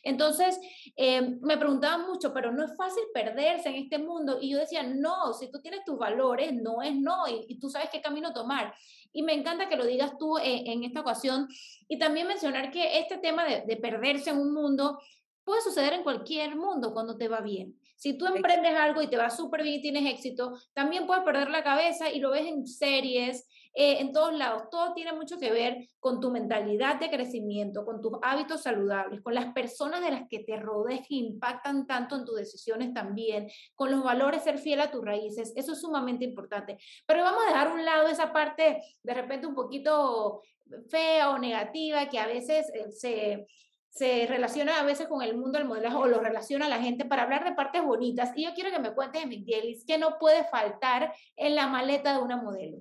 [0.04, 0.60] Entonces,
[0.96, 4.38] eh, me preguntaban mucho, pero no es fácil perderse en este mundo.
[4.42, 7.90] Y yo decía, no, si tú tienes tus valores, no es no, y, tú sabes
[7.90, 8.74] qué camino tomar.
[9.14, 11.48] Y me encanta que lo digas tú en, esta ocasión.
[11.88, 15.00] Y también mencionar que este tema de, de perderse en un mundo
[15.44, 17.80] puede suceder en cualquier mundo cuando te va bien.
[17.96, 21.50] Si tú emprendes algo y te va súper bien y tienes éxito, también puedes perder
[21.50, 24.64] la cabeza y lo ves en series, eh, en todos lados.
[24.70, 29.34] Todo tiene mucho que ver con tu mentalidad de crecimiento, con tus hábitos saludables, con
[29.34, 33.92] las personas de las que te rodeas que impactan tanto en tus decisiones también, con
[33.92, 35.54] los valores, ser fiel a tus raíces.
[35.56, 36.78] Eso es sumamente importante.
[37.06, 40.42] Pero vamos a dejar un lado esa parte de repente un poquito
[40.90, 43.48] fea o negativa que a veces eh, se
[43.90, 47.06] se relaciona a veces con el mundo del modelaje o lo relaciona a la gente
[47.06, 48.32] para hablar de partes bonitas.
[48.36, 52.20] Y yo quiero que me cuentes, Miguelis, qué no puede faltar en la maleta de
[52.24, 52.78] una modelo.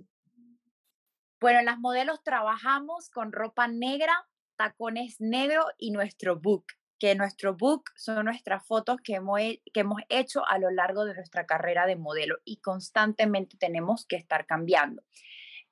[1.40, 6.64] Bueno, en las modelos trabajamos con ropa negra, tacones negros y nuestro book,
[6.98, 9.38] que nuestro book son nuestras fotos que hemos,
[9.72, 14.16] que hemos hecho a lo largo de nuestra carrera de modelo y constantemente tenemos que
[14.16, 15.05] estar cambiando.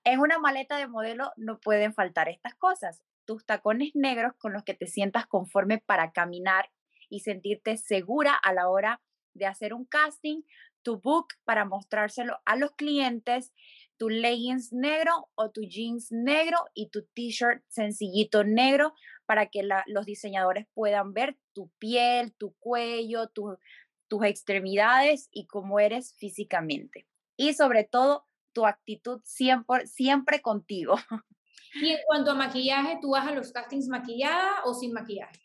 [0.05, 4.63] En una maleta de modelo no pueden faltar estas cosas, tus tacones negros con los
[4.63, 6.71] que te sientas conforme para caminar
[7.09, 9.03] y sentirte segura a la hora
[9.35, 10.43] de hacer un casting,
[10.83, 13.53] tu book para mostrárselo a los clientes,
[13.99, 18.95] tu leggings negro o tu jeans negro y tu t-shirt sencillito negro
[19.27, 26.15] para que los diseñadores puedan ver tu piel, tu cuello, tus extremidades y cómo eres
[26.17, 27.07] físicamente.
[27.37, 30.97] Y sobre todo, tu actitud siempre, siempre contigo.
[31.75, 35.43] Y en cuanto a maquillaje, ¿tú vas a los castings maquillada o sin maquillaje?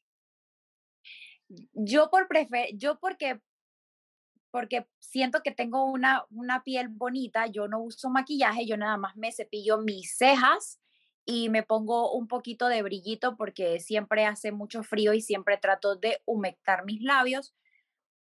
[1.74, 3.42] Yo por prefer yo porque
[4.52, 9.16] porque siento que tengo una, una piel bonita, yo no uso maquillaje, yo nada más
[9.16, 10.80] me cepillo mis cejas
[11.26, 15.96] y me pongo un poquito de brillito porque siempre hace mucho frío y siempre trato
[15.96, 17.56] de humectar mis labios,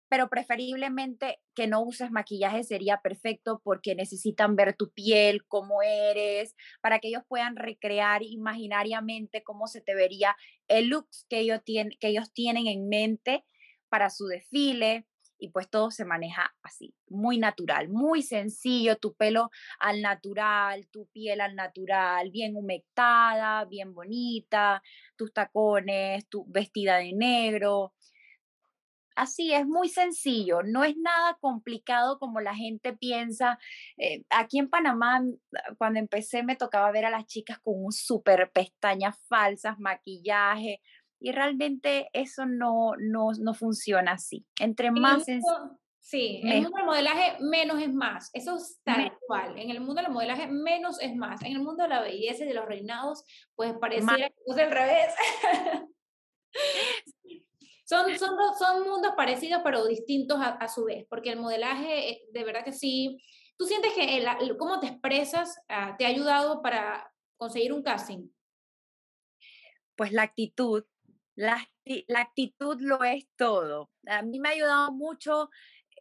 [0.09, 6.55] pero preferiblemente que no uses maquillaje sería perfecto porque necesitan ver tu piel, cómo eres,
[6.81, 10.35] para que ellos puedan recrear imaginariamente cómo se te vería
[10.67, 13.43] el look que ellos, tienen, que ellos tienen en mente
[13.89, 15.05] para su desfile
[15.39, 21.07] y pues todo se maneja así, muy natural, muy sencillo, tu pelo al natural, tu
[21.07, 24.81] piel al natural, bien humectada, bien bonita,
[25.15, 27.93] tus tacones, tu vestida de negro.
[29.15, 33.57] Así es muy sencillo, no es nada complicado como la gente piensa.
[33.97, 35.23] Eh, aquí en Panamá,
[35.79, 40.81] cuando empecé, me tocaba ver a las chicas con un súper pestañas falsas, maquillaje,
[41.19, 44.45] y realmente eso no, no, no funciona así.
[44.59, 45.25] Entre más...
[45.99, 48.29] sí, en el mundo del modelaje menos es más.
[48.33, 49.57] Eso es tal cual.
[49.57, 51.41] En el mundo del modelaje menos es más.
[51.41, 53.23] En el mundo de la belleza y de los reinados,
[53.55, 55.13] pues pareciera que es al revés.
[57.85, 62.43] son, son, son mundos parecidos pero distintos a, su vez, porque el modelaje, eh, de
[62.43, 63.17] verdad que sí.
[63.57, 68.29] ¿Tú sientes que el, cómo te expresas ah, te ha ayudado para conseguir un casting?
[69.95, 70.85] Pues la actitud,
[71.37, 71.69] la,
[72.07, 73.91] la actitud lo es todo.
[74.07, 75.49] A mí me ha ayudado mucho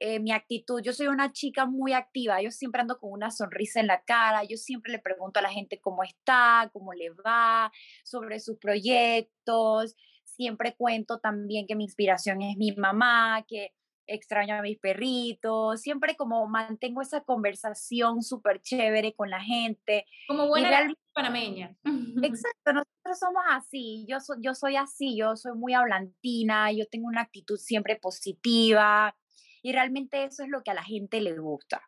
[0.01, 0.81] eh, mi actitud.
[0.83, 4.45] Yo soy una chica muy activa, yo siempre ando con una sonrisa en la cara,
[4.45, 7.71] yo siempre le pregunto a la gente cómo está, cómo le va,
[8.03, 9.95] sobre sus proyectos.
[10.25, 13.73] Siempre cuento también que mi inspiración es mi mamá, que
[14.07, 20.07] extraño a mis perritos, siempre como mantengo esa conversación súper chévere con la gente.
[20.29, 21.75] Como buena panameña.
[22.23, 27.23] Exacto, nosotros somos así, yo, yo soy así, yo soy muy hablantina, yo tengo una
[27.23, 29.17] actitud siempre positiva,
[29.63, 31.83] y realmente eso es lo que a la gente le gusta.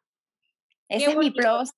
[0.88, 1.70] Ese es mi plus.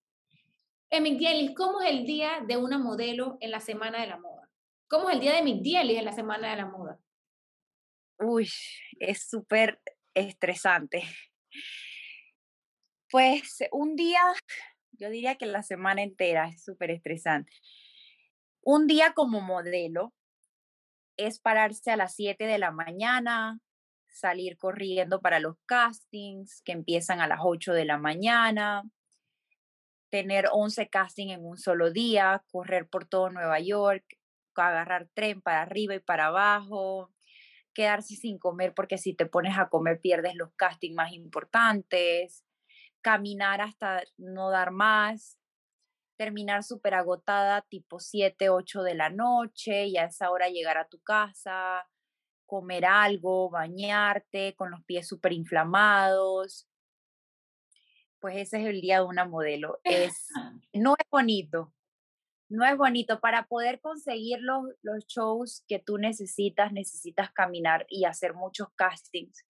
[0.88, 4.48] Emigdielis, ¿cómo es el día de una modelo en la Semana de la Moda?
[4.88, 6.98] ¿Cómo es el día de Emigdielis en la Semana de la Moda?
[8.18, 8.48] Uy,
[8.98, 9.80] es súper
[10.14, 11.02] estresante.
[13.10, 14.22] Pues un día,
[15.00, 17.52] yo diría que la semana entera es súper estresante.
[18.62, 20.12] Un día como modelo
[21.16, 23.58] es pararse a las 7 de la mañana,
[24.08, 28.82] salir corriendo para los castings que empiezan a las 8 de la mañana,
[30.10, 34.04] tener 11 castings en un solo día, correr por todo Nueva York,
[34.54, 37.10] agarrar tren para arriba y para abajo,
[37.72, 42.44] quedarse sin comer porque si te pones a comer pierdes los castings más importantes,
[43.00, 45.38] caminar hasta no dar más,
[46.16, 50.88] terminar súper agotada tipo 7, 8 de la noche y a esa hora llegar a
[50.88, 51.88] tu casa,
[52.44, 56.68] comer algo, bañarte con los pies súper inflamados.
[58.18, 59.80] Pues ese es el día de una modelo.
[59.84, 60.28] Es,
[60.74, 61.72] no es bonito,
[62.50, 63.20] no es bonito.
[63.20, 69.46] Para poder conseguir los, los shows que tú necesitas, necesitas caminar y hacer muchos castings.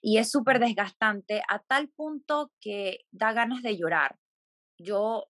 [0.00, 4.16] Y es súper desgastante a tal punto que da ganas de llorar.
[4.78, 5.26] Yo,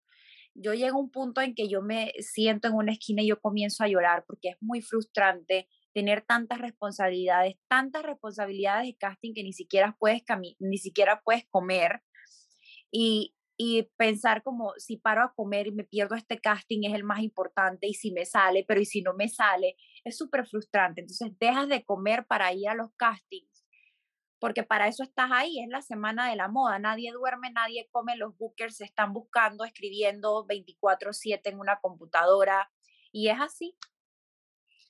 [0.54, 3.40] yo llego a un punto en que yo me siento en una esquina y yo
[3.40, 9.42] comienzo a llorar porque es muy frustrante tener tantas responsabilidades, tantas responsabilidades de casting que
[9.42, 10.22] ni siquiera puedes,
[10.58, 12.02] ni siquiera puedes comer
[12.90, 17.04] y, y pensar como si paro a comer y me pierdo este casting es el
[17.04, 21.00] más importante y si me sale, pero y si no me sale, es súper frustrante.
[21.00, 23.57] Entonces dejas de comer para ir a los castings,
[24.38, 28.16] porque para eso estás ahí, es la semana de la moda, nadie duerme, nadie come,
[28.16, 32.70] los bookers se están buscando, escribiendo 24/7 en una computadora
[33.12, 33.76] y es así.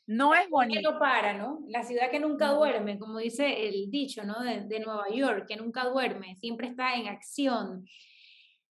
[0.06, 0.92] No es bonito.
[0.92, 1.60] No para, ¿no?
[1.68, 4.40] La ciudad que nunca duerme, como dice el dicho, ¿no?
[4.40, 7.84] De, Nueva York, que nunca duerme, siempre está en acción.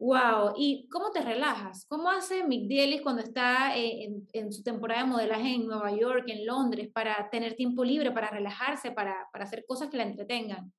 [0.04, 1.86] Wow, ¿y cómo te relajas?
[1.88, 6.46] ¿Cómo hace Mick cuando está eh, en, su temporada de modelaje en Nueva York, en
[6.46, 10.74] Londres, para tener tiempo libre, para relajarse, para, para hacer cosas que la entretengan?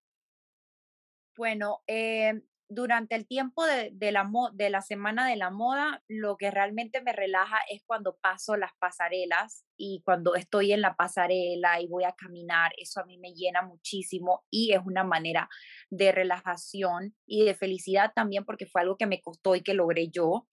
[1.38, 6.50] Bueno, eh, durante el tiempo de, la, de la semana de la moda, lo que
[6.50, 11.88] realmente me relaja es cuando paso las pasarelas y cuando estoy en la pasarela y
[11.88, 15.48] voy a caminar, eso a mí me llena muchísimo y es una manera
[15.90, 20.08] de relajación y de felicidad también porque fue algo que me costó y que logré
[20.08, 20.46] yo.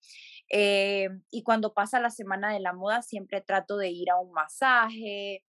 [0.49, 4.34] Eh, y cuando pasa la semana de la moda, siempre trato de ir a un
[4.34, 5.45] masaje,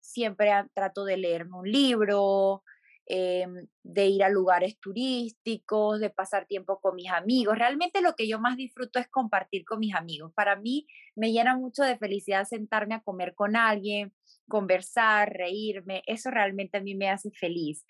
[0.00, 2.62] siempre trato de leerme un libro,
[3.06, 7.58] Em, de ir a lugares turísticos, de pasar tiempo con mis amigos.
[7.58, 10.32] Realmente lo que yo más disfruto es compartir con mis amigos.
[10.34, 10.86] Para mí
[11.16, 14.14] me llena mucho de felicidad sentarme a comer con alguien,
[14.48, 16.02] conversar, reírme.
[16.06, 17.84] Eso realmente a mí me hace feliz.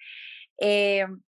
[0.56, 1.20] Em,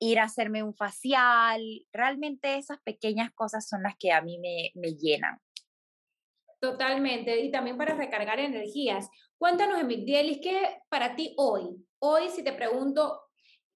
[0.00, 4.72] ir a hacerme un facial, realmente esas pequeñas cosas son las que a mí me,
[4.74, 5.38] me llenan.
[6.62, 9.08] Totalmente, y también para recargar energías.
[9.42, 11.84] Cuéntanos, Emigdielis, ¿qué para ti hoy?
[11.98, 13.22] Hoy, si te pregunto,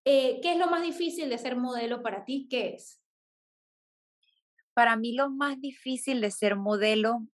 [0.05, 2.47] eh, ¿qué es lo más difícil de ser modelo para ti?
[2.49, 3.03] ¿Qué es?
[4.75, 7.27] Para mí lo más difícil de ser modelo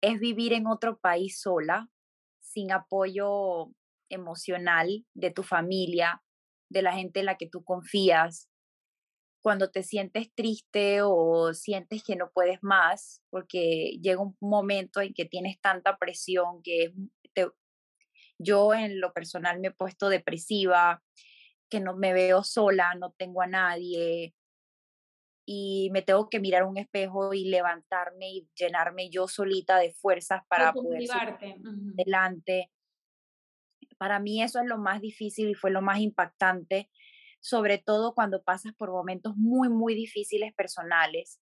[0.00, 1.88] es vivir en otro país sola,
[2.40, 3.70] sin apoyo
[4.08, 6.20] emocional de tu familia,
[6.68, 8.50] de la gente en la que tú confías,
[9.42, 15.12] cuando te sientes triste o sientes que no puedes más, porque llega un momento en
[15.12, 16.94] que tienes tanta presión que
[18.38, 21.02] yo en lo personal me he puesto depresiva,
[21.68, 24.34] que no me veo sola, no tengo a nadie
[25.44, 30.42] y me tengo que mirar un espejo y levantarme y llenarme yo solita de fuerzas
[30.48, 31.60] para poder seguir
[31.98, 32.70] adelante.
[33.98, 36.90] Para mí eso es lo más difícil y fue lo más impactante
[37.42, 41.40] sobre todo cuando pasas por momentos muy, muy difíciles personales.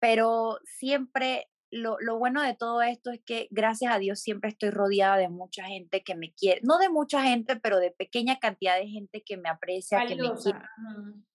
[0.00, 4.70] Pero siempre lo, lo, bueno de todo esto es que gracias a Dios siempre estoy
[4.70, 8.76] rodeada de mucha gente que me quiere, no de mucha gente, pero de pequeña cantidad
[8.76, 10.58] de gente que me aprecia, que me quiere,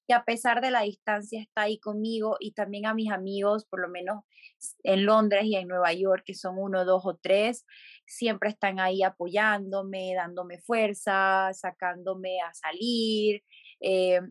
[0.07, 3.81] que a pesar de la distancia está ahí conmigo y también a mis amigos, por
[3.81, 4.23] lo menos
[4.83, 7.65] en Londres y en Nueva York, que son uno, dos o tres,
[8.05, 13.43] siempre están ahí apoyándome, dándome fuerza, sacándome a salir,
[13.81, 14.21] eh,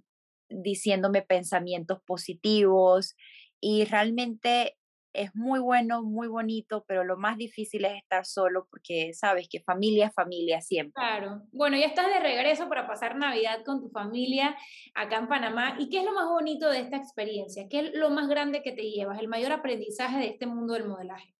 [0.49, 3.17] diciéndome pensamientos positivos
[3.61, 4.77] y realmente
[5.13, 9.61] es muy bueno, muy bonito, pero lo más difícil es estar solo porque sabes que
[9.61, 10.93] familia es familia siempre.
[10.95, 11.43] Claro.
[11.53, 14.57] Bueno, ya estás de regreso para pasar Navidad con tu familia
[14.95, 15.77] acá en Panamá.
[15.79, 17.67] ¿Y qué es lo más bonito de esta experiencia?
[17.69, 19.19] ¿Qué es lo más grande que te llevas?
[19.19, 21.35] El mayor aprendizaje de este mundo del modelaje.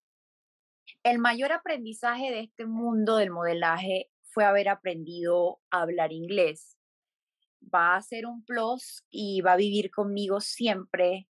[1.05, 6.77] El mayor aprendizaje de este mundo del modelaje fue haber aprendido a hablar inglés.
[7.63, 11.29] Va a ser un plus y va a vivir conmigo siempre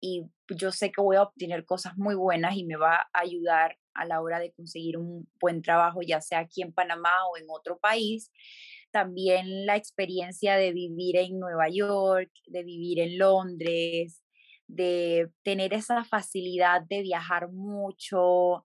[0.00, 3.76] y yo sé que voy a obtener cosas muy buenas y me va a ayudar
[3.94, 7.46] a la hora de conseguir un buen trabajo, ya sea aquí en Panamá o en
[7.48, 8.30] otro país.
[8.92, 14.22] También la experiencia de vivir en Nueva York, de vivir en Londres,
[14.68, 18.64] de tener esa facilidad de viajar mucho,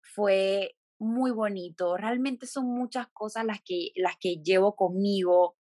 [0.00, 1.96] fue muy bonito.
[1.96, 5.56] Realmente son muchas cosas las que, las que llevo conmigo,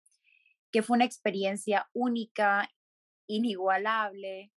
[0.76, 2.70] que fue una experiencia única,
[3.30, 4.52] inigualable,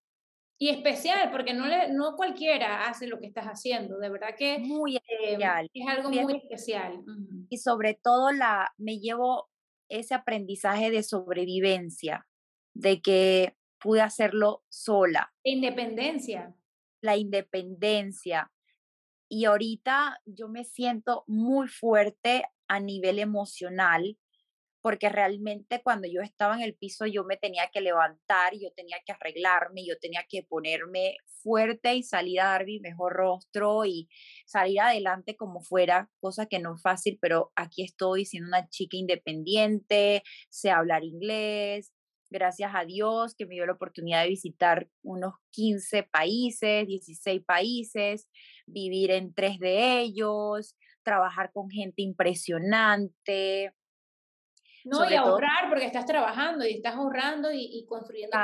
[0.59, 4.59] y especial, porque no, le, no cualquiera hace lo que estás haciendo, de verdad que
[4.59, 5.71] muy em, especial.
[5.73, 7.05] es algo muy especial.
[7.49, 9.49] Y sobre todo la, me llevo
[9.89, 12.27] ese aprendizaje de sobrevivencia,
[12.75, 15.33] de que pude hacerlo sola.
[15.45, 16.53] Independencia.
[17.01, 18.51] La independencia.
[19.29, 24.19] Y ahorita yo me siento muy fuerte a nivel emocional
[24.89, 28.97] porque realmente cuando yo estaba en el piso yo me tenía que levantar, yo tenía
[29.05, 34.09] que arreglarme, yo tenía que ponerme fuerte y salir a dar mi mejor rostro y
[34.47, 38.97] salir adelante como fuera, cosa que no es fácil, pero aquí estoy siendo una chica
[38.97, 41.93] independiente, sé hablar inglés,
[42.30, 48.26] gracias a Dios que me dio la oportunidad de visitar unos 15 países, 16 países,
[48.66, 53.74] vivir en tres de ellos, trabajar con gente impresionante,
[54.85, 58.37] no, y ahorrar porque estás trabajando y estás ahorrando y, construyendo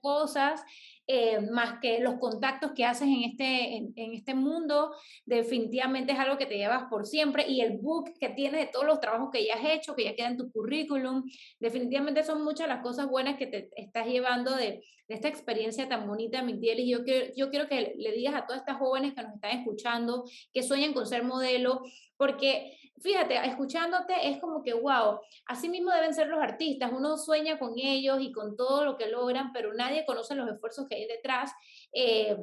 [0.00, 0.62] cosas,
[1.06, 4.94] eh, más que los contactos que haces en este, en, este mundo,
[5.26, 8.86] definitivamente es algo que te llevas por siempre y el book que tienes de todos
[8.86, 11.24] los trabajos que ya has hecho, que ya queda en tu currículum,
[11.58, 16.06] definitivamente son muchas las cosas buenas que te estás llevando de, de esta experiencia tan
[16.06, 19.22] bonita, Miguel, y yo, quiero, yo quiero que le digas a todas estas jóvenes que
[19.22, 21.82] nos están escuchando, que sueñan con ser modelo,
[22.16, 27.58] porque fíjate, escuchándote es como que, wow, así mismo deben ser los artistas, uno sueña
[27.58, 31.06] con ellos y con todo lo que logran, pero nadie conoce los esfuerzos que hay
[31.06, 31.52] detrás.
[31.92, 32.36] Eh,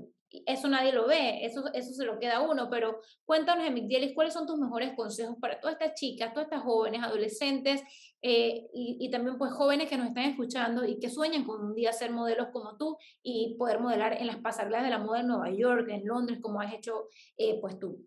[0.46, 4.34] eso nadie lo ve, eso, eso se lo queda a uno, pero cuéntanos, Emigdielis, ¿cuáles
[4.34, 7.82] son tus mejores consejos para todas estas chicas, todas estas jóvenes, adolescentes
[8.22, 11.74] eh, y, y, también pues jóvenes que nos están escuchando y que sueñan con un
[11.74, 15.28] día ser modelos como tú y poder modelar en las pasarelas de la moda en
[15.28, 18.06] Nueva York, en Londres, como has hecho eh, pues tú?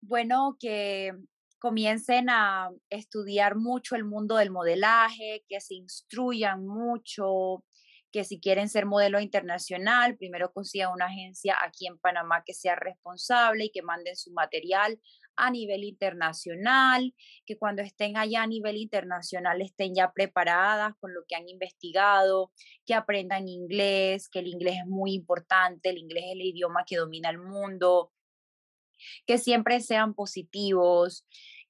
[0.00, 1.12] Bueno que
[1.58, 7.64] comiencen a estudiar mucho el mundo del modelaje, que se instruyan mucho,
[8.12, 12.76] que si quieren ser modelo internacional, primero consigan una agencia aquí en Panamá que sea
[12.76, 15.00] responsable y que manden su material
[15.36, 17.14] a nivel internacional,
[17.46, 22.50] que cuando estén allá a nivel internacional estén ya preparadas con lo que han investigado,
[22.84, 26.96] que aprendan inglés, que el inglés es muy importante, el inglés es el idioma que
[26.96, 28.10] domina el mundo,
[29.26, 31.26] que siempre sean positivos,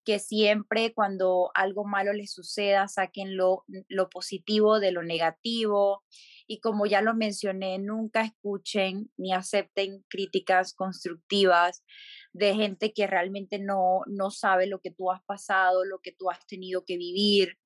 [0.09, 6.03] que siempre cuando algo malo les suceda saquen lo, lo positivo de lo negativo.
[6.47, 11.85] Y como ya lo mencioné, nunca escuchen ni acepten críticas constructivas
[12.33, 16.31] de gente que realmente no, no sabe lo que tú has pasado, lo que tú
[16.31, 17.59] has tenido que vivir,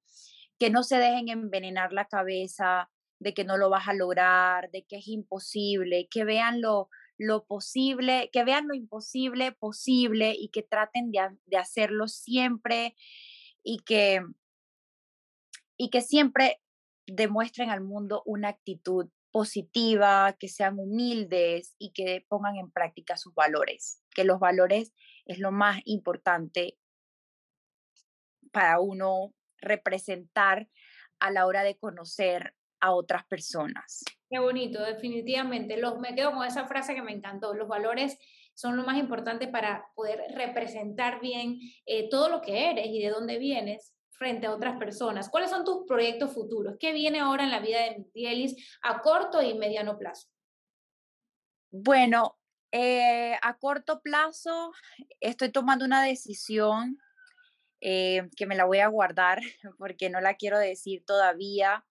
[0.58, 2.90] que no se dejen envenenar la cabeza
[3.20, 6.88] de que no lo vas a lograr, de que es imposible, que vean lo,
[7.26, 12.94] lo posible, que vean lo imposible posible y que traten de, hacerlo siempre
[13.62, 14.22] y que,
[15.76, 16.60] y que siempre
[17.06, 23.34] demuestren al mundo una actitud positiva, que sean humildes y que pongan en práctica sus
[23.34, 24.92] valores, que los valores
[25.24, 26.78] es lo más importante
[28.52, 30.68] para uno representar
[31.18, 34.04] a la hora de conocer a otras personas.
[34.32, 35.76] Qué bonito, definitivamente.
[35.76, 37.52] Los, me quedo con esa frase que me encantó.
[37.52, 38.18] Los valores
[38.54, 43.10] son lo más importante para poder representar bien eh, todo lo que eres y de
[43.10, 45.28] dónde vienes frente a otras personas.
[45.28, 46.76] ¿Cuáles son tus proyectos futuros?
[46.80, 50.28] ¿Qué viene ahora en la vida de Micielis a corto y mediano plazo?
[51.70, 52.38] Bueno,
[52.74, 54.72] Eh, a corto plazo
[55.20, 56.98] estoy tomando una decisión
[57.82, 59.40] eh, que me la voy a guardar
[59.78, 61.84] porque no la quiero decir todavía.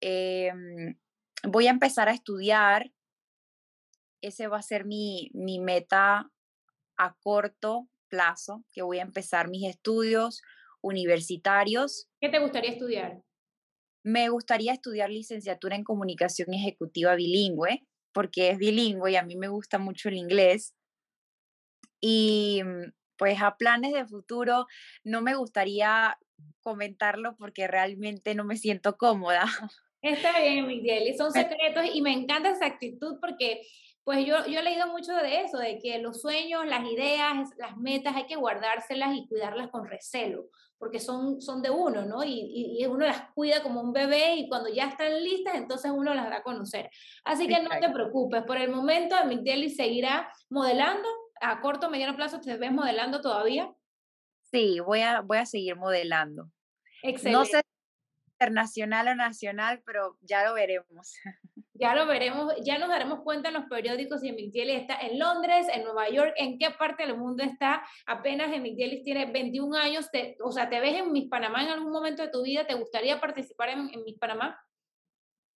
[0.00, 0.96] Em,
[1.42, 2.92] voy a empezar a estudiar.
[4.20, 6.30] Ese va a ser mi, mi meta
[6.96, 10.42] a corto plazo, que voy a empezar mis estudios
[10.82, 12.08] universitarios.
[12.20, 13.22] ¿Qué te gustaría estudiar?
[14.04, 19.48] Me gustaría estudiar licenciatura en comunicación ejecutiva bilingüe, porque es bilingüe y a mí me
[19.48, 20.74] gusta mucho el inglés.
[22.00, 24.66] Y mm, pues a planes de futuro
[25.04, 26.18] no me gustaría
[26.60, 29.44] comentarlo porque realmente no me siento cómoda.
[30.02, 33.62] Está bien, Miguel, son secretos y me encanta esa actitud porque
[34.04, 37.76] pues yo, yo he leído mucho de eso, de que los sueños, las ideas, las
[37.76, 42.24] metas hay que guardárselas y cuidarlas con recelo, porque son, son de uno, ¿no?
[42.24, 46.14] Y, y, uno las cuida como un bebé y cuando ya están listas, entonces uno
[46.14, 46.90] las da a conocer.
[47.24, 51.08] Así que no te preocupes, por el momento Migdeli seguirá modelando,
[51.40, 53.72] a corto o mediano plazo, ¿te ves modelando todavía?
[54.50, 56.50] Sí, voy a, voy a seguir modelando.
[57.04, 57.38] Excelente.
[57.38, 57.62] No sé
[58.42, 61.14] internacional o nacional, pero ya lo veremos.
[61.74, 65.66] Ya lo veremos, ya nos daremos cuenta en los periódicos si Emigdielis está en Londres,
[65.72, 67.82] en Nueva York, en qué parte del mundo está.
[68.06, 70.08] Apenas Emigdielis tiene 21 años,
[70.44, 72.68] o sea, ¿te ves en Miss Panamá en algún momento de tu vida?
[72.68, 74.60] ¿Te gustaría participar en, en Miss Panamá?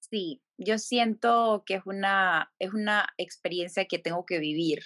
[0.01, 4.81] Sí, yo siento que es una, es una experiencia que tengo que vivir.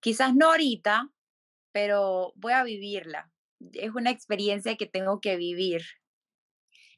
[0.00, 1.10] Quizás no ahorita,
[1.72, 3.30] pero voy a vivirla.
[3.74, 5.82] Es una experiencia que tengo que vivir.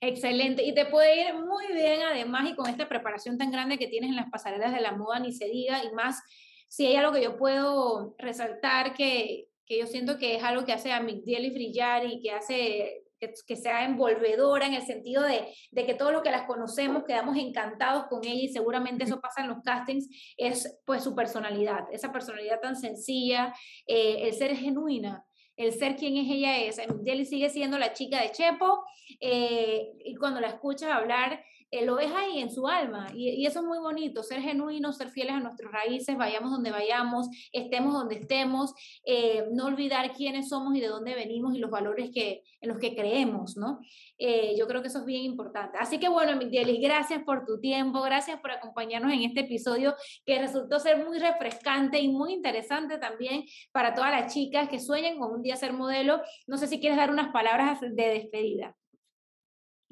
[0.05, 0.65] Excelente.
[0.65, 4.11] Y te puede ir muy bien además y con esta preparación tan grande que tienes
[4.11, 6.21] en las pasarelas de la moda, ni se diga, y más
[6.69, 10.73] si hay algo que yo puedo resaltar que, que yo siento que es algo que
[10.73, 15.55] hace a y brillar y que hace que, que, sea envolvedora en el sentido de,
[15.71, 19.43] de, que todos los que las conocemos quedamos encantados con ella y seguramente eso pasa
[19.43, 23.55] en los castings, es pues su personalidad, esa personalidad tan sencilla,
[23.87, 25.25] eh, el ser genuina
[25.63, 26.81] el ser quien es ella es.
[27.05, 28.85] Jelly sigue siendo la chica de Chepo
[29.21, 31.45] eh, y cuando la escuchas hablar,
[31.81, 35.35] lo ves ahí en su alma y, eso es muy bonito, ser genuinos, ser fieles
[35.35, 40.81] a nuestras raíces, vayamos donde vayamos, estemos donde estemos, eh, no olvidar quiénes somos y
[40.81, 43.81] de dónde venimos y los valores que, en los que creemos, ¿no?
[44.19, 45.79] Eh, yo creo que eso es bien importante.
[45.81, 49.95] Así que bueno, Miguel, gracias por tu tiempo, gracias por acompañarnos en este episodio
[50.27, 55.19] que resultó ser muy refrescante y muy interesante también para todas las chicas que sueñan
[55.19, 56.21] con un día ser modelo.
[56.47, 58.77] No sé si quieres dar unas palabras de despedida.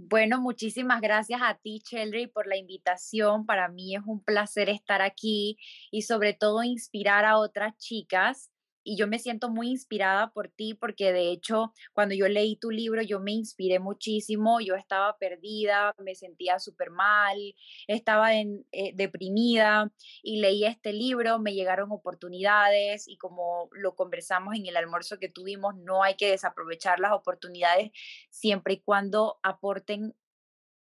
[0.03, 3.45] Bueno, muchísimas gracias a ti, Cheldry, por la invitación.
[3.45, 5.59] Para mí es un placer estar aquí
[5.91, 8.51] y sobre todo inspirar a otras chicas
[8.91, 12.73] y yo me siento muy inspirada por ti porque de hecho cuando yo leí tu
[12.73, 17.39] libro yo me inspiré muchísimo, yo estaba perdida, me sentía súper mal,
[17.87, 19.93] estaba en, eh, deprimida
[20.25, 25.29] y leí este libro, me llegaron oportunidades y como lo conversamos en el almuerzo que
[25.29, 27.93] tuvimos, no hay que desaprovechar las oportunidades
[28.29, 30.17] siempre y cuando aporten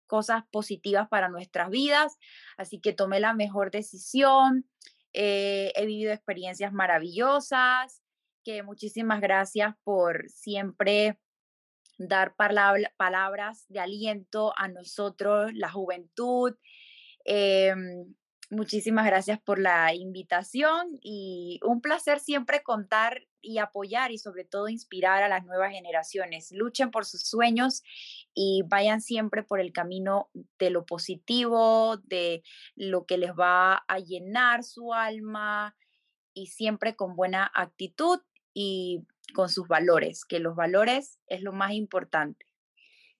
[0.08, 2.18] cosas positivas para nuestras vidas,
[2.58, 4.66] así que tomé la mejor decisión.
[5.14, 8.02] Eh, he vivido experiencias maravillosas,
[8.44, 11.20] que muchísimas gracias por siempre
[11.98, 16.56] dar palabras de aliento a nosotros, la juventud.
[17.26, 18.16] Em,
[18.50, 24.68] muchísimas gracias por la invitación y un placer siempre contar y apoyar y sobre todo
[24.68, 26.52] inspirar a las nuevas generaciones.
[26.52, 27.84] Luchen por sus sueños
[28.34, 30.30] y vayan siempre por el camino
[30.60, 32.44] de lo positivo, de
[32.76, 35.76] lo que les va a llenar su alma
[36.34, 38.20] y siempre con buena actitud
[38.54, 42.51] y con sus valores, que los valores es lo más importante.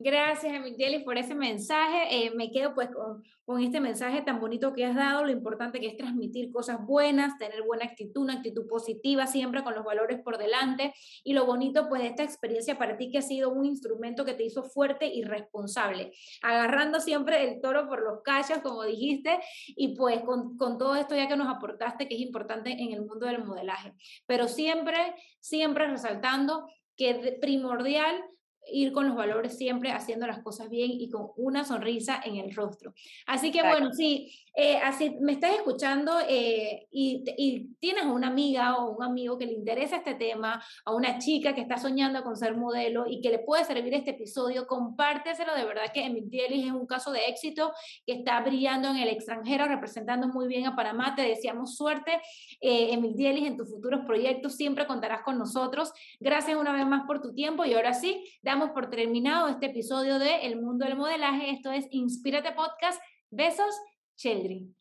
[0.04, 2.26] Gracias, Emilielis, por ese mensaje.
[2.26, 5.80] Eh, me quedo pues con, con, este mensaje tan bonito que has dado, lo importante
[5.80, 10.20] que es transmitir cosas buenas, tener buena actitud, una actitud positiva siempre con los valores
[10.24, 10.96] por delante.
[11.24, 14.34] Y lo bonito pues de esta experiencia para ti que ha sido un instrumento que
[14.34, 19.96] te hizo fuerte y responsable, agarrando siempre el toro por los cachos, como dijiste, y
[19.96, 23.28] pues con, con todo esto ya que nos aportaste que es importante en el mundo
[23.28, 23.94] del modelaje,
[24.26, 26.66] pero siempre, siempre resaltando
[26.98, 28.24] que primordial
[28.68, 32.54] ir con los valores siempre haciendo las cosas bien y con una sonrisa en el
[32.54, 32.94] rostro.
[33.26, 38.78] Así que bueno, sí, eh, así me estás escuchando eh, y, y, tienes una amiga
[38.78, 42.36] o un amigo que le interesa este tema, a una chica que está soñando con
[42.36, 46.66] ser modelo y que le puede servir este episodio, compárteselo de verdad que Emil Dielis
[46.66, 47.74] es un caso de éxito
[48.06, 51.16] que está brillando en el extranjero, representando muy bien a Panamá.
[51.16, 52.12] Te deseamos suerte,
[52.60, 54.56] eh, Emil Dielis, en tus futuros proyectos.
[54.56, 55.94] Siempre contarás con nosotros.
[56.20, 58.24] Gracias una vez más por tu tiempo y ahora sí,
[58.60, 61.52] por terminado este episodio de El Mundo del Modelaje.
[61.52, 63.02] Esto es Inspírate Podcast.
[63.30, 63.74] Besos,
[64.18, 64.76] Cheldrin.